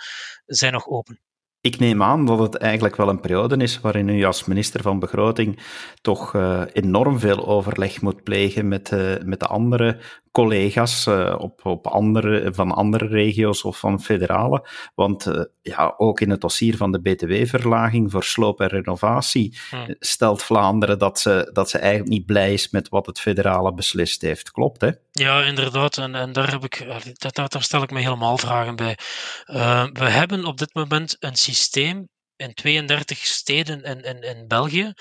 zijn 0.46 0.72
nog 0.72 0.86
open. 0.86 1.20
Ik 1.60 1.78
neem 1.78 2.02
aan 2.02 2.26
dat 2.26 2.38
het 2.38 2.54
eigenlijk 2.54 2.96
wel 2.96 3.08
een 3.08 3.20
periode 3.20 3.56
is 3.56 3.80
waarin 3.80 4.08
u 4.08 4.24
als 4.24 4.44
minister 4.44 4.82
van 4.82 4.98
Begroting 4.98 5.58
toch 6.00 6.34
uh, 6.34 6.62
enorm 6.72 7.18
veel 7.18 7.46
overleg 7.46 8.00
moet 8.00 8.22
plegen 8.22 8.68
met, 8.68 8.90
uh, 8.90 9.14
met 9.24 9.40
de 9.40 9.46
andere 9.46 10.00
collega's 10.38 11.06
uh, 11.06 11.34
op, 11.38 11.64
op 11.64 11.86
andere, 11.86 12.54
van 12.54 12.72
andere 12.72 13.06
regio's 13.06 13.64
of 13.64 13.78
van 13.78 14.00
federale. 14.00 14.66
Want 14.94 15.26
uh, 15.26 15.42
ja, 15.62 15.94
ook 15.96 16.20
in 16.20 16.30
het 16.30 16.40
dossier 16.40 16.76
van 16.76 16.92
de 16.92 17.00
BTW-verlaging 17.00 18.10
voor 18.10 18.24
sloop 18.24 18.60
en 18.60 18.68
renovatie 18.68 19.58
hmm. 19.70 19.96
stelt 19.98 20.42
Vlaanderen 20.42 20.98
dat 20.98 21.18
ze, 21.18 21.50
dat 21.52 21.70
ze 21.70 21.78
eigenlijk 21.78 22.10
niet 22.10 22.26
blij 22.26 22.52
is 22.52 22.70
met 22.70 22.88
wat 22.88 23.06
het 23.06 23.20
federale 23.20 23.74
beslist 23.74 24.22
heeft. 24.22 24.50
Klopt, 24.50 24.80
hè? 24.80 24.90
Ja, 25.10 25.42
inderdaad. 25.42 25.98
En, 25.98 26.14
en 26.14 26.32
daar, 26.32 26.50
heb 26.50 26.64
ik, 26.64 26.86
daar, 27.12 27.48
daar 27.48 27.62
stel 27.62 27.82
ik 27.82 27.90
me 27.90 28.00
helemaal 28.00 28.38
vragen 28.38 28.76
bij. 28.76 28.98
Uh, 29.46 29.86
we 29.92 30.04
hebben 30.04 30.44
op 30.44 30.58
dit 30.58 30.74
moment 30.74 31.16
een 31.20 31.36
systeem 31.36 32.08
in 32.38 32.54
32 32.54 33.18
steden 33.18 33.82
in, 33.82 34.00
in, 34.00 34.22
in 34.22 34.46
België, 34.46 34.92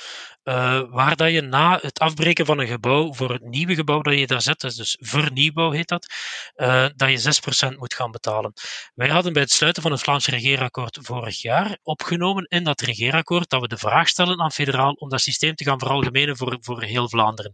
uh, 0.43 0.82
waar 0.89 1.15
dat 1.15 1.32
je 1.32 1.41
na 1.41 1.80
het 1.82 2.00
afbreken 2.00 2.45
van 2.45 2.60
een 2.60 2.67
gebouw 2.67 3.13
voor 3.13 3.32
het 3.32 3.41
nieuwe 3.41 3.76
gebouw 3.76 4.02
dat 4.02 4.19
je 4.19 4.28
daar 4.28 4.41
zet, 4.41 4.60
dus 4.60 4.97
vernieuwbouw 5.00 5.71
heet 5.71 5.88
dat, 5.88 6.08
uh, 6.56 6.88
dat 6.95 7.10
je 7.10 7.71
6% 7.73 7.78
moet 7.78 7.93
gaan 7.93 8.12
betalen. 8.12 8.54
Wij 8.93 9.10
hadden 9.10 9.34
bij 9.34 9.41
het 9.41 9.52
sluiten 9.52 9.82
van 9.82 9.91
het 9.91 10.02
Vlaams 10.02 10.28
regeerakkoord 10.28 11.00
vorig 11.02 11.41
jaar 11.41 11.78
opgenomen 11.84 12.45
in 12.45 12.63
dat 12.63 12.82
regeerakkoord 12.82 13.50
dat 13.50 13.62
we 13.62 13.67
de 13.67 13.78
vraag 13.78 14.08
stellen 14.08 14.41
aan 14.41 14.52
federaal 14.52 14.91
om 14.91 15.10
dat 15.10 15.21
systeem 15.21 15.56
te 15.56 15.63
gaan 15.63 15.80
veralgemenen 15.80 16.38
voor, 16.38 16.58
voor 16.62 16.84
heel 16.84 17.10
Vlaanderen. 17.10 17.52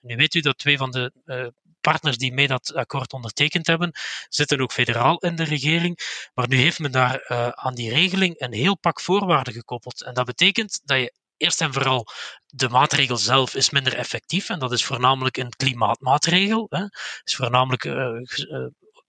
Nu 0.00 0.16
weet 0.16 0.34
u 0.34 0.40
dat 0.40 0.58
twee 0.58 0.76
van 0.76 0.90
de 0.90 1.12
uh, 1.24 1.46
partners 1.90 2.18
die 2.18 2.32
mee 2.32 2.46
dat 2.46 2.74
akkoord 2.74 3.12
ondertekend 3.12 3.66
hebben, 3.66 3.92
zitten 4.28 4.60
ook 4.60 4.72
federaal 4.72 5.18
in 5.18 5.36
de 5.36 5.44
regering. 5.44 5.98
Maar 6.34 6.48
nu 6.48 6.56
heeft 6.56 6.78
men 6.78 6.92
daar 6.92 7.26
uh, 7.28 7.48
aan 7.48 7.74
die 7.74 7.90
regeling 7.90 8.40
een 8.40 8.52
heel 8.52 8.76
pak 8.76 9.00
voorwaarden 9.00 9.52
gekoppeld. 9.52 10.02
En 10.02 10.14
dat 10.14 10.26
betekent 10.26 10.80
dat 10.84 10.98
je 10.98 11.12
eerst 11.36 11.60
en 11.60 11.72
vooral 11.72 12.06
de 12.46 12.68
maatregel 12.68 13.16
zelf 13.16 13.54
is 13.54 13.70
minder 13.70 13.94
effectief. 13.94 14.48
En 14.48 14.58
dat 14.58 14.72
is 14.72 14.84
voornamelijk 14.84 15.36
een 15.36 15.56
klimaatmaatregel. 15.56 16.66
Hè. 16.68 16.84
is 17.24 17.36
voornamelijk 17.36 17.84
uh, 17.84 18.20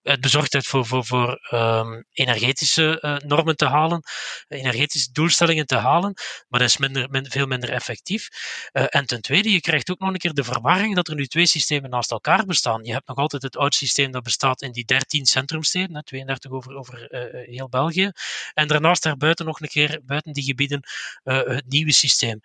het 0.05 0.21
bezorgdheid 0.21 0.65
voor, 0.65 0.85
voor, 0.85 1.05
voor 1.05 1.47
um, 1.53 2.05
energetische 2.11 2.99
uh, 3.01 3.17
normen 3.17 3.55
te 3.55 3.65
halen, 3.65 4.03
energetische 4.47 5.11
doelstellingen 5.11 5.65
te 5.65 5.75
halen, 5.75 6.13
maar 6.47 6.59
dat 6.59 6.69
is 6.69 6.77
minder, 6.77 7.09
min, 7.09 7.31
veel 7.31 7.45
minder 7.45 7.69
effectief. 7.69 8.27
En 8.71 9.05
ten 9.05 9.21
tweede, 9.21 9.51
je 9.51 9.61
krijgt 9.61 9.91
ook 9.91 9.99
nog 9.99 10.09
een 10.09 10.17
keer 10.17 10.33
de 10.33 10.43
verwarring 10.43 10.95
dat 10.95 11.07
er 11.07 11.15
nu 11.15 11.25
twee 11.25 11.45
systemen 11.45 11.89
naast 11.89 12.11
elkaar 12.11 12.45
bestaan. 12.45 12.83
Je 12.83 12.91
hebt 12.91 13.07
nog 13.07 13.17
altijd 13.17 13.41
het 13.41 13.57
oud 13.57 13.75
systeem 13.75 14.11
dat 14.11 14.23
bestaat 14.23 14.61
in 14.61 14.71
die 14.71 14.85
13 14.85 15.25
centrumsteden, 15.25 15.95
hè, 15.95 16.03
32 16.03 16.51
over, 16.51 16.75
over 16.75 17.07
heel 17.49 17.69
België, 17.69 18.11
en 18.53 18.67
daarnaast 18.67 19.03
daarbuiten 19.03 19.45
nog 19.45 19.61
een 19.61 19.67
keer, 19.67 20.01
buiten 20.03 20.33
die 20.33 20.43
gebieden, 20.43 20.79
het 21.23 21.67
nieuwe 21.67 21.91
systeem. 21.91 22.41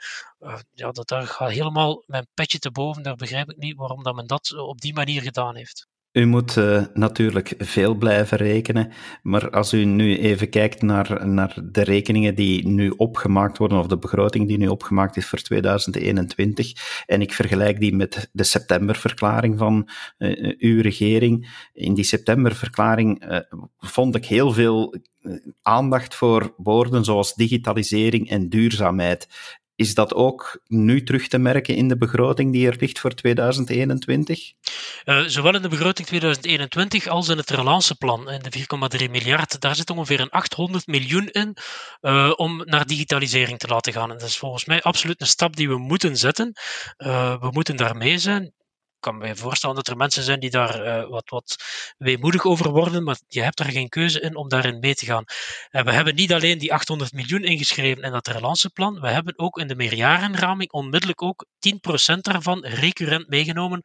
ja, 0.72 0.90
dat, 0.90 1.08
daar 1.08 1.26
gaat 1.26 1.50
helemaal 1.50 2.02
mijn 2.06 2.26
petje 2.34 2.58
te 2.58 2.70
boven, 2.70 3.02
daar 3.02 3.16
begrijp 3.16 3.50
ik 3.50 3.56
niet 3.56 3.76
waarom 3.76 4.02
dat 4.02 4.14
men 4.14 4.26
dat 4.26 4.52
op 4.56 4.80
die 4.80 4.94
manier 4.94 5.22
gedaan 5.22 5.56
heeft. 5.56 5.88
U 6.12 6.26
moet 6.26 6.56
uh, 6.56 6.84
natuurlijk 6.94 7.54
veel 7.58 7.94
blijven 7.94 8.38
rekenen, 8.38 8.92
maar 9.22 9.50
als 9.50 9.72
u 9.72 9.84
nu 9.84 10.18
even 10.18 10.48
kijkt 10.48 10.82
naar, 10.82 11.28
naar 11.28 11.58
de 11.64 11.82
rekeningen 11.82 12.34
die 12.34 12.68
nu 12.68 12.90
opgemaakt 12.90 13.58
worden, 13.58 13.78
of 13.78 13.86
de 13.86 13.98
begroting 13.98 14.48
die 14.48 14.58
nu 14.58 14.68
opgemaakt 14.68 15.16
is 15.16 15.26
voor 15.26 15.38
2021, 15.38 17.02
en 17.06 17.20
ik 17.20 17.32
vergelijk 17.32 17.80
die 17.80 17.94
met 17.94 18.28
de 18.32 18.44
septemberverklaring 18.44 19.58
van 19.58 19.88
uh, 20.18 20.54
uw 20.58 20.80
regering. 20.80 21.66
In 21.72 21.94
die 21.94 22.04
septemberverklaring 22.04 23.24
vond 23.78 24.16
ik 24.16 24.26
heel 24.26 24.52
veel 24.52 24.94
aandacht 25.62 26.14
voor 26.14 26.54
woorden 26.56 27.04
zoals 27.04 27.34
digitalisering 27.34 28.30
en 28.30 28.48
duurzaamheid. 28.48 29.28
Is 29.80 29.94
dat 29.94 30.14
ook 30.14 30.60
nu 30.66 31.02
terug 31.02 31.28
te 31.28 31.38
merken 31.38 31.76
in 31.76 31.88
de 31.88 31.96
begroting 31.96 32.52
die 32.52 32.66
er 32.66 32.76
ligt 32.78 32.98
voor 32.98 33.14
2021? 33.14 34.52
Uh, 35.04 35.22
zowel 35.26 35.54
in 35.54 35.62
de 35.62 35.68
begroting 35.68 36.06
2021 36.06 37.06
als 37.06 37.28
in 37.28 37.36
het 37.36 37.50
relanceplan, 37.50 38.30
in 38.30 38.42
de 38.42 38.98
4,3 39.04 39.10
miljard. 39.10 39.60
Daar 39.60 39.74
zit 39.74 39.90
ongeveer 39.90 40.20
een 40.20 40.30
800 40.30 40.86
miljoen 40.86 41.28
in 41.28 41.56
uh, 42.00 42.32
om 42.36 42.62
naar 42.64 42.86
digitalisering 42.86 43.58
te 43.58 43.68
laten 43.68 43.92
gaan. 43.92 44.10
En 44.10 44.18
dat 44.18 44.28
is 44.28 44.38
volgens 44.38 44.64
mij 44.64 44.82
absoluut 44.82 45.20
een 45.20 45.26
stap 45.26 45.56
die 45.56 45.68
we 45.68 45.78
moeten 45.78 46.16
zetten. 46.16 46.52
Uh, 46.98 47.40
we 47.40 47.48
moeten 47.50 47.76
daarmee 47.76 48.18
zijn 48.18 48.52
kan 49.00 49.18
me 49.18 49.36
voorstellen 49.36 49.76
dat 49.76 49.88
er 49.88 49.96
mensen 49.96 50.22
zijn 50.22 50.40
die 50.40 50.50
daar 50.50 50.86
uh, 50.86 51.08
wat, 51.08 51.28
wat 51.28 51.56
weemoedig 51.98 52.44
over 52.44 52.70
worden, 52.70 53.02
maar 53.02 53.18
je 53.28 53.42
hebt 53.42 53.56
daar 53.56 53.70
geen 53.70 53.88
keuze 53.88 54.20
in 54.20 54.36
om 54.36 54.48
daarin 54.48 54.78
mee 54.78 54.94
te 54.94 55.04
gaan. 55.04 55.24
En 55.70 55.84
we 55.84 55.92
hebben 55.92 56.14
niet 56.14 56.32
alleen 56.32 56.58
die 56.58 56.72
800 56.72 57.12
miljoen 57.12 57.44
ingeschreven 57.44 58.02
in 58.02 58.12
dat 58.12 58.26
relanceplan, 58.26 59.00
we 59.00 59.08
hebben 59.08 59.38
ook 59.38 59.58
in 59.58 59.68
de 59.68 59.74
meerjarenraming 59.74 60.70
onmiddellijk 60.70 61.22
ook 61.22 61.46
10% 62.14 62.20
daarvan 62.20 62.64
recurrent 62.64 63.28
meegenomen, 63.28 63.82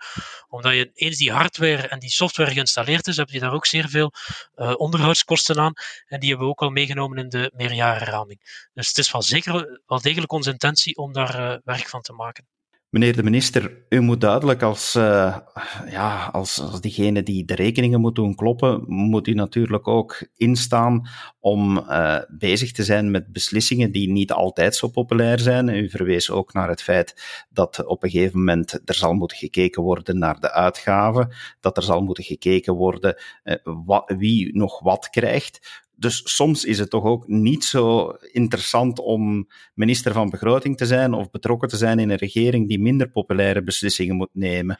omdat 0.47 0.73
je 0.73 0.91
eens 0.93 1.17
die 1.17 1.31
hardware 1.31 1.87
en 1.87 1.99
die 1.99 2.11
software 2.11 2.51
geïnstalleerd 2.51 3.07
is, 3.07 3.17
heb 3.17 3.29
je 3.29 3.39
daar 3.39 3.53
ook 3.53 3.65
zeer 3.65 3.89
veel 3.89 4.11
uh, 4.55 4.73
onderhoudskosten 4.77 5.59
aan, 5.59 5.73
en 6.07 6.19
die 6.19 6.29
hebben 6.29 6.47
we 6.47 6.53
ook 6.53 6.61
al 6.61 6.69
meegenomen 6.69 7.17
in 7.17 7.29
de 7.29 7.51
meerjarenraming. 7.55 8.69
Dus 8.73 8.87
het 8.87 8.97
is 8.97 9.11
wel 9.11 9.21
zeker 9.21 9.81
wel 9.85 10.01
degelijk 10.01 10.31
onze 10.31 10.51
intentie 10.51 10.95
om 10.97 11.13
daar 11.13 11.39
uh, 11.39 11.57
werk 11.63 11.89
van 11.89 12.01
te 12.01 12.13
maken. 12.13 12.47
Meneer 12.95 13.15
de 13.15 13.23
minister, 13.23 13.85
u 13.89 13.99
moet 13.99 14.21
duidelijk 14.21 14.61
als, 14.61 14.95
uh, 14.95 15.37
ja, 15.89 16.29
als, 16.31 16.59
als 16.61 16.81
diegene 16.81 17.23
die 17.23 17.45
de 17.45 17.55
rekeningen 17.55 18.01
moet 18.01 18.15
doen 18.15 18.35
kloppen, 18.35 18.83
moet 18.87 19.27
u 19.27 19.33
natuurlijk 19.33 19.87
ook 19.87 20.27
instaan 20.35 21.07
om 21.39 21.77
uh, 21.77 22.17
bezig 22.37 22.71
te 22.71 22.83
zijn 22.83 23.11
met 23.11 23.31
beslissingen 23.31 23.91
die 23.91 24.09
niet 24.11 24.31
altijd 24.31 24.75
zo 24.75 24.87
populair 24.87 25.39
zijn. 25.39 25.69
U 25.69 25.89
verwees 25.89 26.31
ook 26.31 26.53
naar 26.53 26.69
het 26.69 26.81
feit 26.81 27.45
dat 27.49 27.85
op 27.85 28.03
een 28.03 28.09
gegeven 28.09 28.39
moment 28.39 28.79
er 28.85 28.95
zal 28.95 29.13
moeten 29.13 29.37
gekeken 29.37 29.83
worden 29.83 30.17
naar 30.17 30.39
de 30.39 30.51
uitgaven, 30.51 31.33
dat 31.59 31.77
er 31.77 31.83
zal 31.83 32.01
moeten 32.01 32.23
gekeken 32.23 32.73
worden 32.73 33.15
uh, 33.43 33.55
wat, 33.63 34.13
wie 34.17 34.57
nog 34.57 34.79
wat 34.79 35.09
krijgt. 35.09 35.83
Dus 35.97 36.21
soms 36.35 36.65
is 36.65 36.79
het 36.79 36.89
toch 36.89 37.03
ook 37.03 37.27
niet 37.27 37.63
zo 37.63 38.09
interessant 38.31 38.99
om 38.99 39.47
minister 39.73 40.13
van 40.13 40.29
Begroting 40.29 40.77
te 40.77 40.85
zijn 40.85 41.13
of 41.13 41.29
betrokken 41.29 41.69
te 41.69 41.77
zijn 41.77 41.99
in 41.99 42.09
een 42.09 42.17
regering 42.17 42.67
die 42.67 42.79
minder 42.79 43.09
populaire 43.09 43.63
beslissingen 43.63 44.15
moet 44.15 44.29
nemen. 44.33 44.79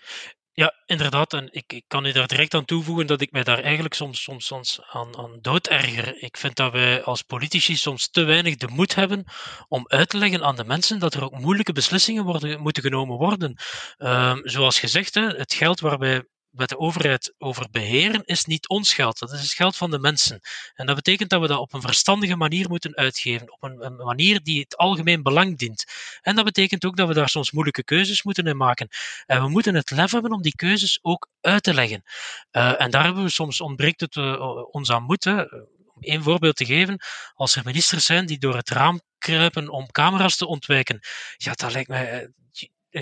Ja, 0.58 0.74
inderdaad. 0.86 1.34
En 1.34 1.48
ik, 1.52 1.74
ik 1.74 1.84
kan 1.88 2.06
u 2.06 2.12
daar 2.12 2.28
direct 2.28 2.54
aan 2.54 2.66
toevoegen 2.66 3.08
dat 3.08 3.22
ik 3.22 3.32
mij 3.32 3.44
daar 3.44 3.60
eigenlijk 3.60 3.94
soms, 3.94 4.24
soms, 4.24 4.46
soms 4.46 4.80
aan, 4.92 5.18
aan 5.18 5.38
dooderger. 5.42 6.24
Ik 6.24 6.38
vind 6.38 6.56
dat 6.56 6.72
wij 6.72 7.04
als 7.04 7.22
politici 7.22 7.76
soms 7.76 8.10
te 8.10 8.24
weinig 8.24 8.56
de 8.56 8.68
moed 8.68 8.96
hebben 8.96 9.24
om 9.68 9.84
uit 9.88 10.10
te 10.10 10.18
leggen 10.18 10.44
aan 10.44 10.56
de 10.56 10.64
mensen 10.64 11.00
dat 11.00 11.14
er 11.14 11.24
ook 11.24 11.40
moeilijke 11.40 11.74
beslissingen 11.74 12.24
worden, 12.24 12.62
moeten 12.62 12.84
genomen 12.84 13.18
worden. 13.18 13.56
Um, 13.98 14.42
zoals 14.44 14.80
gezegd, 14.80 15.14
hè, 15.14 15.28
het 15.28 15.54
geld 15.54 15.80
waar 15.80 15.98
wij 15.98 16.24
met 16.56 16.70
de 16.70 16.78
overheid 16.78 17.34
over 17.38 17.68
beheren, 17.72 18.22
is 18.26 18.46
niet 18.46 18.68
ons 18.68 18.94
geld. 18.94 19.20
Dat 19.20 19.32
is 19.32 19.42
het 19.42 19.52
geld 19.52 19.76
van 19.76 19.92
de 19.92 20.00
mensen. 20.00 20.40
En 20.74 20.86
dat 20.86 20.96
betekent 20.96 21.30
dat 21.30 21.42
we 21.42 21.48
dat 21.48 21.60
op 21.60 21.74
een 21.74 21.82
verstandige 21.82 22.36
manier 22.36 22.70
moeten 22.70 22.96
uitgeven. 22.96 23.52
Op 23.52 23.64
een, 23.64 23.96
manier 23.96 24.44
die 24.44 24.60
het 24.60 24.78
algemeen 24.78 25.24
belang 25.24 25.58
dient. 25.58 25.86
En 26.22 26.36
dat 26.36 26.46
betekent 26.46 26.86
ook 26.86 26.96
dat 26.96 27.08
we 27.08 27.14
daar 27.14 27.30
soms 27.30 27.52
moeilijke 27.52 27.84
keuzes 27.84 28.24
moeten 28.24 28.48
in 28.48 28.58
maken. 28.58 28.88
En 29.26 29.42
we 29.42 29.50
moeten 29.50 29.76
het 29.76 29.92
lef 29.92 30.12
hebben 30.12 30.32
om 30.32 30.42
die 30.42 30.56
keuzes 30.56 31.00
ook 31.02 31.30
uit 31.42 31.64
te 31.64 31.74
leggen. 31.74 32.04
Uh, 32.52 32.82
en 32.82 32.92
daar 32.92 33.04
hebben 33.04 33.24
we 33.24 33.30
soms 33.30 33.62
ontbreekt 33.62 34.02
het 34.02 34.16
uh, 34.16 34.64
ons 34.72 34.92
aan 34.92 35.04
moed. 35.04 35.26
Om 35.26 36.02
één 36.02 36.24
voorbeeld 36.24 36.56
te 36.56 36.66
geven, 36.66 37.00
als 37.34 37.56
er 37.56 37.62
ministers 37.66 38.06
zijn 38.06 38.26
die 38.26 38.40
door 38.40 38.56
het 38.56 38.70
raam 38.70 39.02
kruipen 39.18 39.70
om 39.70 39.92
camera's 39.92 40.38
te 40.38 40.48
ontwijken, 40.48 41.00
ja, 41.38 41.54
dat 41.54 41.72
lijkt 41.72 41.90
mij 41.90 42.24
een 42.24 42.45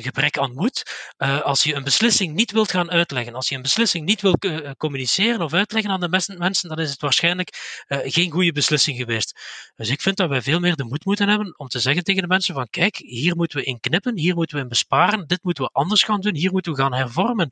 gebrek 0.01 0.37
aan 0.37 0.53
moed. 0.53 0.83
Uh, 1.17 1.41
als 1.41 1.63
je 1.63 1.73
een 1.73 1.83
beslissing 1.83 2.33
niet 2.33 2.51
wilt 2.51 2.71
gaan 2.71 2.91
uitleggen, 2.91 3.35
als 3.35 3.49
je 3.49 3.55
een 3.55 3.61
beslissing 3.61 4.05
niet 4.05 4.21
wil 4.21 4.35
uh, 4.39 4.71
communiceren 4.77 5.41
of 5.41 5.53
uitleggen 5.53 5.91
aan 5.91 5.99
de 5.99 6.09
mensen, 6.37 6.69
dan 6.69 6.79
is 6.79 6.89
het 6.89 7.01
waarschijnlijk 7.01 7.83
uh, 7.87 7.97
geen 8.03 8.31
goede 8.31 8.51
beslissing 8.51 8.97
geweest. 8.97 9.39
Dus 9.75 9.89
ik 9.89 10.01
vind 10.01 10.17
dat 10.17 10.29
wij 10.29 10.41
veel 10.41 10.59
meer 10.59 10.75
de 10.75 10.83
moed 10.83 11.05
moeten 11.05 11.29
hebben 11.29 11.53
om 11.57 11.67
te 11.67 11.79
zeggen 11.79 12.03
tegen 12.03 12.21
de 12.21 12.27
mensen 12.27 12.53
van 12.53 12.67
kijk, 12.69 12.95
hier 12.95 13.35
moeten 13.35 13.57
we 13.57 13.63
in 13.63 13.79
knippen, 13.79 14.17
hier 14.17 14.35
moeten 14.35 14.55
we 14.55 14.61
in 14.61 14.69
besparen, 14.69 15.27
dit 15.27 15.43
moeten 15.43 15.63
we 15.63 15.69
anders 15.73 16.03
gaan 16.03 16.21
doen, 16.21 16.35
hier 16.35 16.51
moeten 16.51 16.73
we 16.73 16.81
gaan 16.81 16.93
hervormen. 16.93 17.49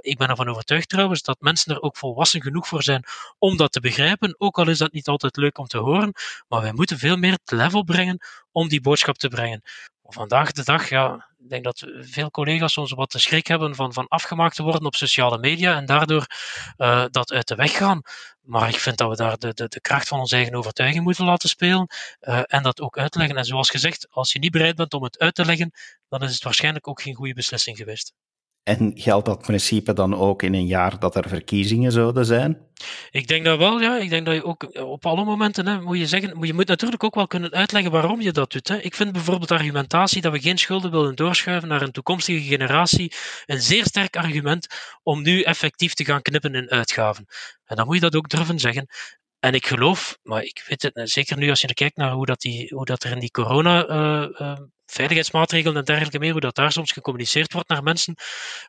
ik 0.00 0.18
ben 0.18 0.28
ervan 0.28 0.48
overtuigd 0.48 0.88
trouwens 0.88 1.22
dat 1.22 1.40
mensen 1.40 1.74
er 1.74 1.82
ook 1.82 1.96
volwassen 1.96 2.42
genoeg 2.42 2.68
voor 2.68 2.82
zijn 2.82 3.04
om 3.38 3.56
dat 3.56 3.72
te 3.72 3.80
begrijpen, 3.80 4.34
ook 4.38 4.58
al 4.58 4.68
is 4.68 4.78
dat 4.78 4.92
niet 4.92 5.08
altijd 5.08 5.36
leuk 5.36 5.58
om 5.58 5.66
te 5.66 5.78
horen, 5.78 6.12
maar 6.48 6.60
wij 6.60 6.72
moeten 6.72 6.98
veel 6.98 7.16
meer 7.16 7.32
het 7.32 7.50
level 7.50 7.84
brengen 7.84 8.18
om 8.52 8.68
die 8.68 8.80
boodschap 8.80 9.18
te 9.18 9.28
brengen. 9.28 9.62
Vandaag 10.10 10.52
de 10.52 10.64
dag, 10.64 10.88
ja, 10.88 11.28
ik 11.38 11.48
denk 11.48 11.64
dat 11.64 11.86
veel 12.00 12.30
collega's 12.30 12.72
soms 12.72 12.92
wat 12.92 13.12
de 13.12 13.18
schrik 13.18 13.46
hebben 13.46 13.74
van, 13.74 13.92
van 13.92 14.08
afgemaakt 14.08 14.56
te 14.56 14.62
worden 14.62 14.84
op 14.84 14.94
sociale 14.94 15.38
media 15.38 15.76
en 15.76 15.86
daardoor 15.86 16.26
uh, 16.78 17.04
dat 17.10 17.32
uit 17.32 17.48
de 17.48 17.54
weg 17.54 17.76
gaan. 17.76 18.02
Maar 18.40 18.68
ik 18.68 18.78
vind 18.78 18.96
dat 18.96 19.08
we 19.08 19.16
daar 19.16 19.38
de, 19.38 19.54
de, 19.54 19.68
de 19.68 19.80
kracht 19.80 20.08
van 20.08 20.18
onze 20.18 20.36
eigen 20.36 20.54
overtuiging 20.54 21.04
moeten 21.04 21.24
laten 21.24 21.48
spelen 21.48 21.86
uh, 22.20 22.40
en 22.44 22.62
dat 22.62 22.80
ook 22.80 22.98
uitleggen. 22.98 23.36
En 23.36 23.44
zoals 23.44 23.70
gezegd, 23.70 24.06
als 24.10 24.32
je 24.32 24.38
niet 24.38 24.52
bereid 24.52 24.76
bent 24.76 24.94
om 24.94 25.02
het 25.02 25.18
uit 25.18 25.34
te 25.34 25.44
leggen, 25.44 25.72
dan 26.08 26.22
is 26.22 26.32
het 26.32 26.42
waarschijnlijk 26.42 26.88
ook 26.88 27.02
geen 27.02 27.14
goede 27.14 27.34
beslissing 27.34 27.76
geweest. 27.76 28.12
En 28.68 28.92
geldt 28.94 29.26
dat 29.26 29.42
principe 29.42 29.92
dan 29.92 30.14
ook 30.14 30.42
in 30.42 30.54
een 30.54 30.66
jaar 30.66 30.98
dat 30.98 31.16
er 31.16 31.28
verkiezingen 31.28 31.92
zouden 31.92 32.24
zijn? 32.24 32.58
Ik 33.10 33.26
denk 33.26 33.44
dat 33.44 33.58
wel, 33.58 33.80
ja. 33.80 33.98
Ik 33.98 34.10
denk 34.10 34.26
dat 34.26 34.34
je 34.34 34.44
ook 34.44 34.78
op 34.78 35.06
alle 35.06 35.24
momenten 35.24 35.66
hè, 35.66 35.80
moet 35.80 35.98
je 35.98 36.06
zeggen, 36.06 36.46
je 36.46 36.54
moet 36.54 36.66
natuurlijk 36.66 37.04
ook 37.04 37.14
wel 37.14 37.26
kunnen 37.26 37.52
uitleggen 37.52 37.92
waarom 37.92 38.20
je 38.20 38.32
dat 38.32 38.52
doet. 38.52 38.68
Hè. 38.68 38.76
Ik 38.80 38.94
vind 38.94 39.12
bijvoorbeeld 39.12 39.50
argumentatie 39.50 40.22
dat 40.22 40.32
we 40.32 40.40
geen 40.40 40.58
schulden 40.58 40.90
willen 40.90 41.14
doorschuiven 41.14 41.68
naar 41.68 41.82
een 41.82 41.92
toekomstige 41.92 42.40
generatie 42.40 43.12
een 43.46 43.62
zeer 43.62 43.84
sterk 43.84 44.16
argument 44.16 44.66
om 45.02 45.22
nu 45.22 45.42
effectief 45.42 45.94
te 45.94 46.04
gaan 46.04 46.22
knippen 46.22 46.54
in 46.54 46.70
uitgaven. 46.70 47.26
En 47.64 47.76
dan 47.76 47.86
moet 47.86 47.94
je 47.94 48.00
dat 48.00 48.16
ook 48.16 48.28
durven 48.28 48.58
zeggen. 48.58 48.86
En 49.40 49.52
ik 49.54 49.66
geloof, 49.66 50.18
maar 50.22 50.42
ik 50.42 50.64
weet 50.68 50.82
het 50.82 51.10
zeker 51.10 51.36
nu 51.36 51.50
als 51.50 51.60
je 51.60 51.74
kijkt 51.74 51.96
naar 51.96 52.12
hoe 52.12 52.26
dat, 52.26 52.40
die, 52.40 52.74
hoe 52.74 52.84
dat 52.84 53.04
er 53.04 53.10
in 53.10 53.20
die 53.20 53.30
corona 53.30 53.88
uh, 53.88 54.58
veiligheidsmaatregelen 54.90 55.76
en 55.76 55.84
dergelijke 55.84 56.18
meer, 56.18 56.32
hoe 56.32 56.40
dat 56.40 56.54
daar 56.54 56.72
soms 56.72 56.92
gecommuniceerd 56.92 57.52
wordt 57.52 57.68
naar 57.68 57.82
mensen, 57.82 58.14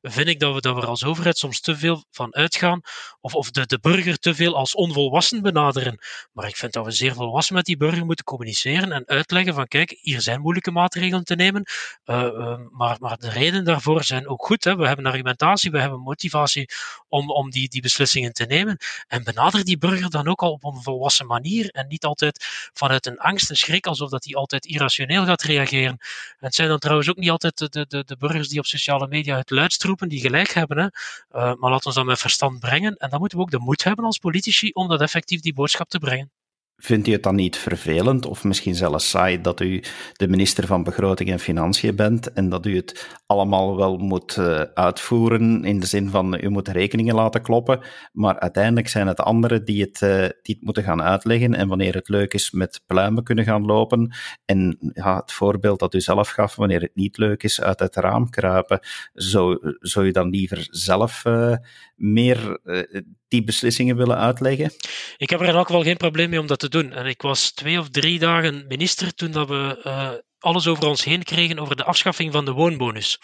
vind 0.02 0.28
ik 0.28 0.40
dat 0.40 0.54
we, 0.54 0.62
dat 0.62 0.76
we 0.76 0.86
als 0.86 1.04
overheid 1.04 1.38
soms 1.38 1.62
te 1.62 1.78
veel 1.78 2.04
van 2.12 2.36
uitgaan, 2.36 2.82
of, 3.22 3.36
of 3.36 3.52
de, 3.52 3.66
de 3.66 3.80
burger 3.80 4.18
te 4.18 4.36
veel 4.36 4.56
als 4.56 4.76
onvolwassen 4.76 5.42
benaderen. 5.42 6.00
Maar 6.32 6.48
ik 6.48 6.56
vind 6.56 6.74
dat 6.74 6.86
we 6.86 6.92
zeer 6.92 7.14
volwassen 7.14 7.56
met 7.56 7.66
die 7.66 7.78
burger 7.78 8.06
moeten 8.06 8.26
communiceren 8.26 8.92
en 8.92 9.08
uitleggen 9.08 9.54
van 9.54 9.68
kijk, 9.68 9.98
hier 10.02 10.22
zijn 10.22 10.42
moeilijke 10.42 10.72
maatregelen 10.72 11.24
te 11.24 11.36
nemen, 11.36 11.64
uh, 12.06 12.16
uh, 12.16 12.58
maar, 12.70 12.98
maar 13.00 13.18
de 13.18 13.30
redenen 13.30 13.64
daarvoor 13.66 14.04
zijn 14.04 14.28
ook 14.28 14.46
goed. 14.46 14.64
Hè. 14.64 14.76
We 14.76 14.88
hebben 14.88 15.06
argumentatie, 15.06 15.72
we 15.72 15.80
hebben 15.80 16.00
motivatie 16.00 16.70
om, 17.08 17.32
om 17.32 17.50
die, 17.50 17.70
die 17.70 17.82
beslissingen 17.82 18.34
te 18.34 18.46
nemen. 18.46 18.78
En 19.08 19.24
benader 19.24 19.64
die 19.64 19.78
burger 19.78 20.10
dan 20.10 20.28
ook 20.28 20.42
al 20.42 20.52
op 20.52 20.64
een 20.64 20.82
volwassen 20.82 21.26
manier 21.26 21.70
en 21.70 21.88
niet 21.88 22.06
altijd 22.06 22.46
vanuit 22.74 23.06
een 23.06 23.18
angst 23.18 23.50
en 23.50 23.56
schrik, 23.56 23.88
alsof 23.88 24.10
dat 24.10 24.24
hij 24.24 24.36
altijd 24.36 24.66
irrationeel 24.66 25.26
gaat 25.26 25.42
reageren. 25.42 25.98
Het 26.38 26.56
zijn 26.56 26.68
dan 26.70 26.80
trouwens 26.80 27.10
ook 27.10 27.18
niet 27.18 27.30
altijd 27.30 27.58
de, 27.58 27.86
de, 27.88 28.04
de 28.04 28.18
burgers 28.18 28.48
die 28.48 28.60
op 28.60 28.66
sociale 28.66 29.08
media 29.08 29.38
het 29.38 29.50
luidst 29.50 29.84
roepen, 29.84 30.10
die 30.10 30.20
gelijk 30.20 30.54
hebben. 30.54 30.78
Hè. 30.78 30.84
Uh, 30.84 31.56
maar 31.56 31.72
laat 31.72 31.86
ons 31.86 31.96
dat 31.96 32.06
met 32.06 32.20
verstand 32.20 32.60
brengen. 32.60 32.96
En 32.96 33.10
dan 33.10 33.20
moeten 33.20 33.38
we 33.38 33.44
ook 33.44 33.52
de 33.52 33.60
moed 33.60 33.84
hebben 33.84 34.06
als 34.06 34.18
politici 34.18 34.70
om 34.70 34.88
dat 34.88 35.02
effectief 35.02 35.42
die 35.42 35.54
boodschap 35.54 35.90
te 35.90 36.00
brengen. 36.00 36.32
Vindt 36.82 37.08
u 37.08 37.12
het 37.12 37.24
dan 37.24 37.36
niet 37.36 37.58
vervelend 37.58 38.26
of 38.26 38.44
misschien 38.44 38.76
zelfs 38.76 39.10
saai 39.10 39.42
dat 39.42 39.60
u 39.60 39.84
de 40.14 40.28
minister 40.28 40.68
van 40.68 40.84
Begroting 40.84 41.30
en 41.30 41.40
Financiën 41.40 41.96
bent 41.96 42.34
en 42.34 42.50
dat 42.50 42.66
u 42.66 42.76
het 42.76 43.20
allemaal 43.26 43.76
wel 43.76 43.98
moet 43.98 44.36
uh, 44.36 44.62
uitvoeren 44.74 45.64
in 45.64 45.80
de 45.80 45.86
zin 45.86 46.10
van 46.10 46.40
u 46.42 46.50
moet 46.50 46.68
rekeningen 46.68 47.16
laten 47.16 47.42
kloppen, 47.42 47.80
maar 48.12 48.40
uiteindelijk 48.40 48.88
zijn 48.88 49.08
het 49.08 49.20
anderen 49.20 49.66
die 49.66 49.82
het, 49.82 50.02
uh, 50.02 50.26
die 50.42 50.58
moeten 50.62 50.84
gaan 50.84 51.02
uitleggen 51.02 51.54
en 51.54 51.68
wanneer 51.68 51.94
het 51.94 52.10
leuk 52.10 52.34
is 52.34 52.52
met 52.52 52.82
pluimen 52.86 53.24
kunnen 53.24 53.46
gaan 53.46 53.66
lopen 53.66 54.14
en 54.46 54.78
ja, 54.94 55.16
het 55.16 55.32
voorbeeld 55.32 55.80
dat 55.80 55.94
u 55.94 56.02
zelf 56.02 56.30
gaf, 56.30 56.56
wanneer 56.56 56.82
het 56.82 56.96
niet 56.96 57.18
leuk 57.18 57.44
is 57.44 57.62
uit 57.62 57.80
het 57.80 57.96
raam 57.96 58.30
kruipen, 58.30 58.80
zou, 59.14 59.76
zou 59.80 60.06
je 60.06 60.12
dan 60.12 60.30
liever 60.30 60.68
zelf 60.70 61.24
meer 61.96 62.60
die 63.30 63.44
beslissingen 63.44 63.96
willen 63.96 64.18
uitleggen? 64.18 64.72
Ik 65.18 65.30
heb 65.30 65.42
er 65.42 65.48
elk 65.48 65.66
geval 65.66 65.84
geen 65.84 65.98
probleem 65.98 66.30
mee 66.30 66.40
om 66.40 66.48
dat 66.48 66.60
te 66.60 66.70
doen. 66.70 66.94
En 66.94 67.06
ik 67.06 67.22
was 67.22 67.52
twee 67.52 67.80
of 67.80 67.90
drie 67.90 68.20
dagen 68.20 68.66
minister 68.68 69.14
toen 69.14 69.32
dat 69.32 69.48
we 69.48 69.82
uh, 69.86 70.12
alles 70.40 70.68
over 70.68 70.88
ons 70.88 71.04
heen 71.04 71.24
kregen 71.24 71.60
over 71.60 71.76
de 71.76 71.84
afschaffing 71.84 72.32
van 72.32 72.46
de 72.46 72.52
woonbonus. 72.52 73.20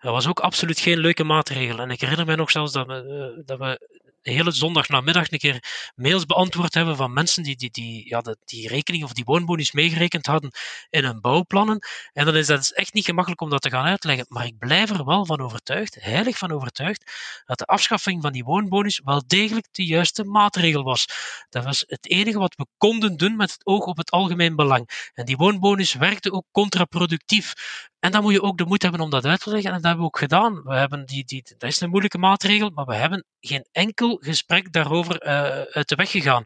Dat 0.00 0.12
was 0.12 0.28
ook 0.28 0.40
absoluut 0.40 0.80
geen 0.80 0.98
leuke 0.98 1.24
maatregel. 1.24 1.78
En 1.78 1.90
ik 1.90 2.00
herinner 2.00 2.26
mij 2.26 2.36
nog 2.36 2.50
zelfs 2.50 2.72
dat 2.72 2.86
we, 2.86 3.32
uh, 3.36 3.44
dat 3.46 3.58
we 3.58 3.97
de 4.28 4.34
hele 4.34 4.50
zondagnamiddag 4.50 5.30
een 5.30 5.38
keer 5.38 5.92
mails 5.94 6.24
beantwoord 6.24 6.74
hebben 6.74 6.96
van 6.96 7.12
mensen 7.12 7.42
die 7.42 7.56
die, 7.56 7.70
die, 7.70 8.08
ja, 8.08 8.22
die 8.44 8.68
rekening 8.68 9.04
of 9.04 9.12
die 9.12 9.24
woonbonus 9.24 9.72
meegerekend 9.72 10.26
hadden 10.26 10.50
in 10.90 11.04
hun 11.04 11.20
bouwplannen. 11.20 11.78
En 12.12 12.24
dan 12.24 12.36
is 12.36 12.46
dat 12.46 12.70
echt 12.70 12.94
niet 12.94 13.04
gemakkelijk 13.04 13.40
om 13.40 13.50
dat 13.50 13.62
te 13.62 13.70
gaan 13.70 13.84
uitleggen. 13.84 14.26
Maar 14.28 14.46
ik 14.46 14.58
blijf 14.58 14.90
er 14.90 15.04
wel 15.04 15.26
van 15.26 15.40
overtuigd, 15.40 15.96
heilig 16.00 16.38
van 16.38 16.52
overtuigd, 16.52 17.12
dat 17.44 17.58
de 17.58 17.64
afschaffing 17.64 18.22
van 18.22 18.32
die 18.32 18.44
woonbonus 18.44 19.00
wel 19.04 19.22
degelijk 19.26 19.66
de 19.70 19.84
juiste 19.84 20.24
maatregel 20.24 20.82
was. 20.82 21.06
Dat 21.48 21.64
was 21.64 21.84
het 21.86 22.10
enige 22.10 22.38
wat 22.38 22.54
we 22.56 22.66
konden 22.76 23.16
doen 23.16 23.36
met 23.36 23.52
het 23.52 23.66
oog 23.66 23.84
op 23.84 23.96
het 23.96 24.10
algemeen 24.10 24.56
belang. 24.56 25.10
En 25.14 25.24
die 25.24 25.36
woonbonus 25.36 25.94
werkte 25.94 26.32
ook 26.32 26.44
contraproductief. 26.52 27.52
En 28.00 28.10
dan 28.10 28.22
moet 28.22 28.32
je 28.32 28.42
ook 28.42 28.58
de 28.58 28.64
moed 28.64 28.82
hebben 28.82 29.00
om 29.00 29.10
dat 29.10 29.24
uit 29.24 29.40
te 29.40 29.50
leggen. 29.50 29.68
En 29.68 29.76
dat 29.76 29.84
hebben 29.84 30.00
we 30.00 30.06
ook 30.06 30.18
gedaan. 30.18 30.62
We 30.64 30.74
hebben 30.74 31.06
die, 31.06 31.24
die, 31.24 31.42
dat 31.58 31.70
is 31.70 31.80
een 31.80 31.90
moeilijke 31.90 32.18
maatregel, 32.18 32.70
maar 32.70 32.86
we 32.86 32.94
hebben 32.94 33.24
geen 33.40 33.66
enkel 33.72 34.18
gesprek 34.20 34.72
daarover 34.72 35.26
uh, 35.26 35.30
uit 35.60 35.88
de 35.88 35.94
weg 35.94 36.10
gegaan. 36.10 36.44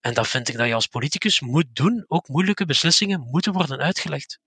En 0.00 0.14
dat 0.14 0.28
vind 0.28 0.48
ik 0.48 0.56
dat 0.56 0.66
je 0.66 0.74
als 0.74 0.86
politicus 0.86 1.40
moet 1.40 1.66
doen. 1.72 2.04
Ook 2.06 2.28
moeilijke 2.28 2.66
beslissingen 2.66 3.20
moeten 3.30 3.52
worden 3.52 3.78
uitgelegd. 3.78 4.40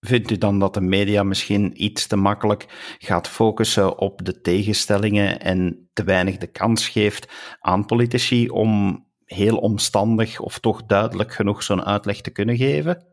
Vindt 0.00 0.30
u 0.30 0.38
dan 0.38 0.58
dat 0.58 0.74
de 0.74 0.80
media 0.80 1.22
misschien 1.22 1.84
iets 1.84 2.06
te 2.06 2.16
makkelijk 2.16 2.66
gaat 2.98 3.28
focussen 3.28 3.98
op 3.98 4.24
de 4.24 4.40
tegenstellingen 4.40 5.40
en 5.40 5.88
te 5.92 6.04
weinig 6.04 6.36
de 6.36 6.46
kans 6.46 6.88
geeft 6.88 7.32
aan 7.60 7.86
politici 7.86 8.48
om 8.48 9.04
heel 9.24 9.56
omstandig 9.56 10.40
of 10.40 10.58
toch 10.58 10.84
duidelijk 10.84 11.34
genoeg 11.34 11.62
zo'n 11.62 11.84
uitleg 11.84 12.20
te 12.20 12.30
kunnen 12.30 12.56
geven? 12.56 13.06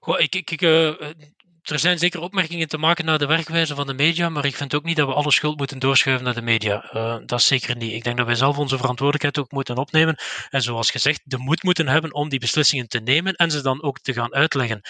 Goh, 0.00 0.20
ik, 0.20 0.34
ik, 0.34 0.50
ik 0.50 0.62
uh, 0.62 0.94
er 1.62 1.78
zijn 1.78 1.98
zeker 1.98 2.20
opmerkingen 2.20 2.68
te 2.68 2.78
maken 2.78 3.04
naar 3.04 3.18
de 3.18 3.26
werkwijze 3.26 3.74
van 3.74 3.86
de 3.86 3.94
media, 3.94 4.28
maar 4.28 4.44
ik 4.44 4.56
vind 4.56 4.74
ook 4.74 4.84
niet 4.84 4.96
dat 4.96 5.08
we 5.08 5.14
alle 5.14 5.32
schuld 5.32 5.56
moeten 5.56 5.78
doorschuiven 5.78 6.24
naar 6.24 6.34
de 6.34 6.42
media. 6.42 6.90
Uh, 6.94 7.16
dat 7.26 7.38
is 7.38 7.46
zeker 7.46 7.76
niet. 7.76 7.92
Ik 7.92 8.04
denk 8.04 8.16
dat 8.16 8.26
wij 8.26 8.34
zelf 8.34 8.58
onze 8.58 8.76
verantwoordelijkheid 8.76 9.38
ook 9.38 9.50
moeten 9.52 9.76
opnemen. 9.76 10.18
En 10.50 10.62
zoals 10.62 10.90
gezegd, 10.90 11.20
de 11.24 11.38
moed 11.38 11.62
moeten 11.62 11.88
hebben 11.88 12.14
om 12.14 12.28
die 12.28 12.38
beslissingen 12.38 12.88
te 12.88 13.00
nemen 13.00 13.34
en 13.34 13.50
ze 13.50 13.62
dan 13.62 13.82
ook 13.82 13.98
te 13.98 14.12
gaan 14.12 14.34
uitleggen. 14.34 14.80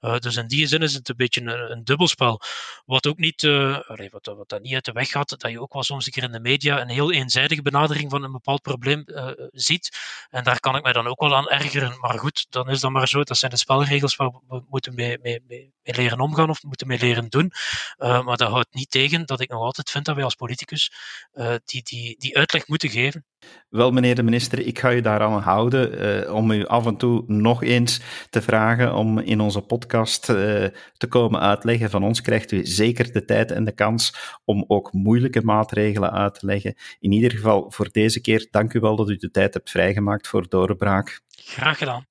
Uh, 0.00 0.18
dus 0.18 0.36
in 0.36 0.46
die 0.46 0.66
zin 0.66 0.82
is 0.82 0.94
het 0.94 1.08
een 1.08 1.16
beetje 1.16 1.40
een, 1.40 1.70
een 1.70 1.84
dubbelspel. 1.84 2.40
Wat 2.84 3.06
ook 3.06 3.18
niet, 3.18 3.42
uh, 3.42 3.78
wat, 4.10 4.26
wat 4.26 4.48
dat 4.48 4.62
niet 4.62 4.74
uit 4.74 4.84
de 4.84 4.92
weg 4.92 5.08
gaat, 5.08 5.28
dat 5.28 5.50
je 5.50 5.60
ook 5.60 5.72
wel 5.72 5.82
soms 5.82 6.06
een 6.06 6.12
keer 6.12 6.22
in 6.22 6.32
de 6.32 6.40
media 6.40 6.80
een 6.80 6.88
heel 6.88 7.12
eenzijdige 7.12 7.62
benadering 7.62 8.10
van 8.10 8.22
een 8.22 8.32
bepaald 8.32 8.62
probleem 8.62 9.04
ziet. 9.52 9.98
En 10.30 10.44
daar 10.44 10.60
kan 10.60 10.76
ik 10.76 10.82
mij 10.82 10.92
dan 10.92 11.06
ook 11.06 11.20
wel 11.20 11.36
aan 11.36 11.48
ergeren. 11.48 11.98
Maar 12.00 12.18
goed, 12.18 12.46
dan 12.50 12.68
is 12.68 12.80
dat 12.80 12.90
maar 12.90 13.08
zo. 13.08 13.22
Dat 13.22 13.38
zijn 13.38 13.50
de 13.50 13.56
spelregels 13.56 14.16
waar 14.16 14.30
we 14.48 14.62
moeten 14.68 14.94
mee, 14.94 15.18
mee, 15.22 15.42
mee 15.48 15.72
leren 15.82 16.15
omgaan 16.20 16.50
of 16.50 16.62
moeten 16.62 16.86
mee 16.86 16.98
leren 16.98 17.28
doen. 17.28 17.52
Uh, 17.98 18.24
maar 18.24 18.36
dat 18.36 18.50
houdt 18.50 18.74
niet 18.74 18.90
tegen 18.90 19.26
dat 19.26 19.40
ik 19.40 19.50
nog 19.50 19.60
altijd 19.60 19.90
vind 19.90 20.04
dat 20.04 20.14
wij 20.14 20.24
als 20.24 20.34
politicus 20.34 20.92
uh, 21.34 21.54
die, 21.64 21.82
die, 21.82 22.16
die 22.18 22.36
uitleg 22.36 22.68
moeten 22.68 22.90
geven. 22.90 23.24
Wel, 23.68 23.90
meneer 23.90 24.14
de 24.14 24.22
minister, 24.22 24.66
ik 24.66 24.78
ga 24.78 24.92
u 24.92 25.00
daaraan 25.00 25.42
houden 25.42 26.24
uh, 26.26 26.34
om 26.34 26.50
u 26.50 26.66
af 26.66 26.86
en 26.86 26.96
toe 26.96 27.24
nog 27.26 27.62
eens 27.62 28.00
te 28.30 28.42
vragen 28.42 28.94
om 28.94 29.18
in 29.18 29.40
onze 29.40 29.60
podcast 29.60 30.24
te 30.24 31.06
komen 31.08 31.40
uitleggen. 31.40 31.90
Van 31.90 32.04
ons 32.04 32.20
krijgt 32.20 32.52
u 32.52 32.66
zeker 32.66 33.12
de 33.12 33.24
tijd 33.24 33.50
en 33.50 33.64
de 33.64 33.74
kans 33.74 34.14
om 34.44 34.64
ook 34.66 34.92
moeilijke 34.92 35.42
maatregelen 35.42 36.12
uit 36.12 36.38
te 36.38 36.46
leggen. 36.46 36.74
In 37.00 37.12
ieder 37.12 37.30
geval 37.30 37.70
voor 37.70 37.88
deze 37.90 38.20
keer, 38.20 38.48
dank 38.50 38.72
u 38.72 38.80
wel 38.80 38.96
dat 38.96 39.08
u 39.08 39.16
de 39.16 39.30
tijd 39.30 39.54
hebt 39.54 39.70
vrijgemaakt 39.70 40.28
voor 40.28 40.48
doorbraak. 40.48 41.20
Graag 41.28 41.78
gedaan. 41.78 42.06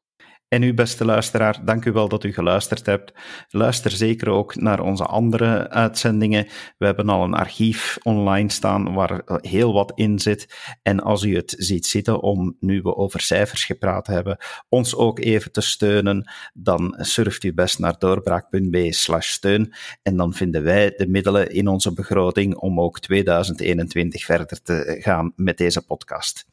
En 0.47 0.61
u, 0.61 0.73
beste 0.73 1.05
luisteraar, 1.05 1.65
dank 1.65 1.85
u 1.85 1.91
wel 1.91 2.07
dat 2.07 2.23
u 2.23 2.33
geluisterd 2.33 2.85
hebt. 2.85 3.13
Luister 3.49 3.91
zeker 3.91 4.29
ook 4.29 4.55
naar 4.55 4.79
onze 4.79 5.03
andere 5.03 5.69
uitzendingen. 5.69 6.47
We 6.77 6.85
hebben 6.85 7.09
al 7.09 7.23
een 7.23 7.33
archief 7.33 7.97
online 8.03 8.51
staan 8.51 8.93
waar 8.93 9.21
heel 9.25 9.73
wat 9.73 9.91
in 9.95 10.19
zit. 10.19 10.55
En 10.81 10.99
als 10.99 11.23
u 11.23 11.35
het 11.35 11.55
ziet 11.57 11.85
zitten 11.85 12.21
om, 12.21 12.55
nu 12.59 12.81
we 12.81 12.95
over 12.95 13.21
cijfers 13.21 13.65
gepraat 13.65 14.07
hebben, 14.07 14.37
ons 14.69 14.95
ook 14.95 15.19
even 15.19 15.51
te 15.51 15.61
steunen, 15.61 16.31
dan 16.53 16.95
surft 16.97 17.43
u 17.43 17.53
best 17.53 17.79
naar 17.79 17.95
doorbraak.be 17.99 18.93
slash 18.93 19.27
steun. 19.27 19.73
En 20.01 20.17
dan 20.17 20.33
vinden 20.33 20.63
wij 20.63 20.93
de 20.97 21.07
middelen 21.07 21.51
in 21.51 21.67
onze 21.67 21.93
begroting 21.93 22.55
om 22.55 22.81
ook 22.81 22.99
2021 22.99 24.25
verder 24.25 24.61
te 24.61 24.97
gaan 24.99 25.33
met 25.35 25.57
deze 25.57 25.85
podcast. 25.85 26.45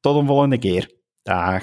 Tot 0.00 0.16
een 0.16 0.26
volgende 0.26 0.58
keer. 0.58 0.90
Dag. 1.22 1.62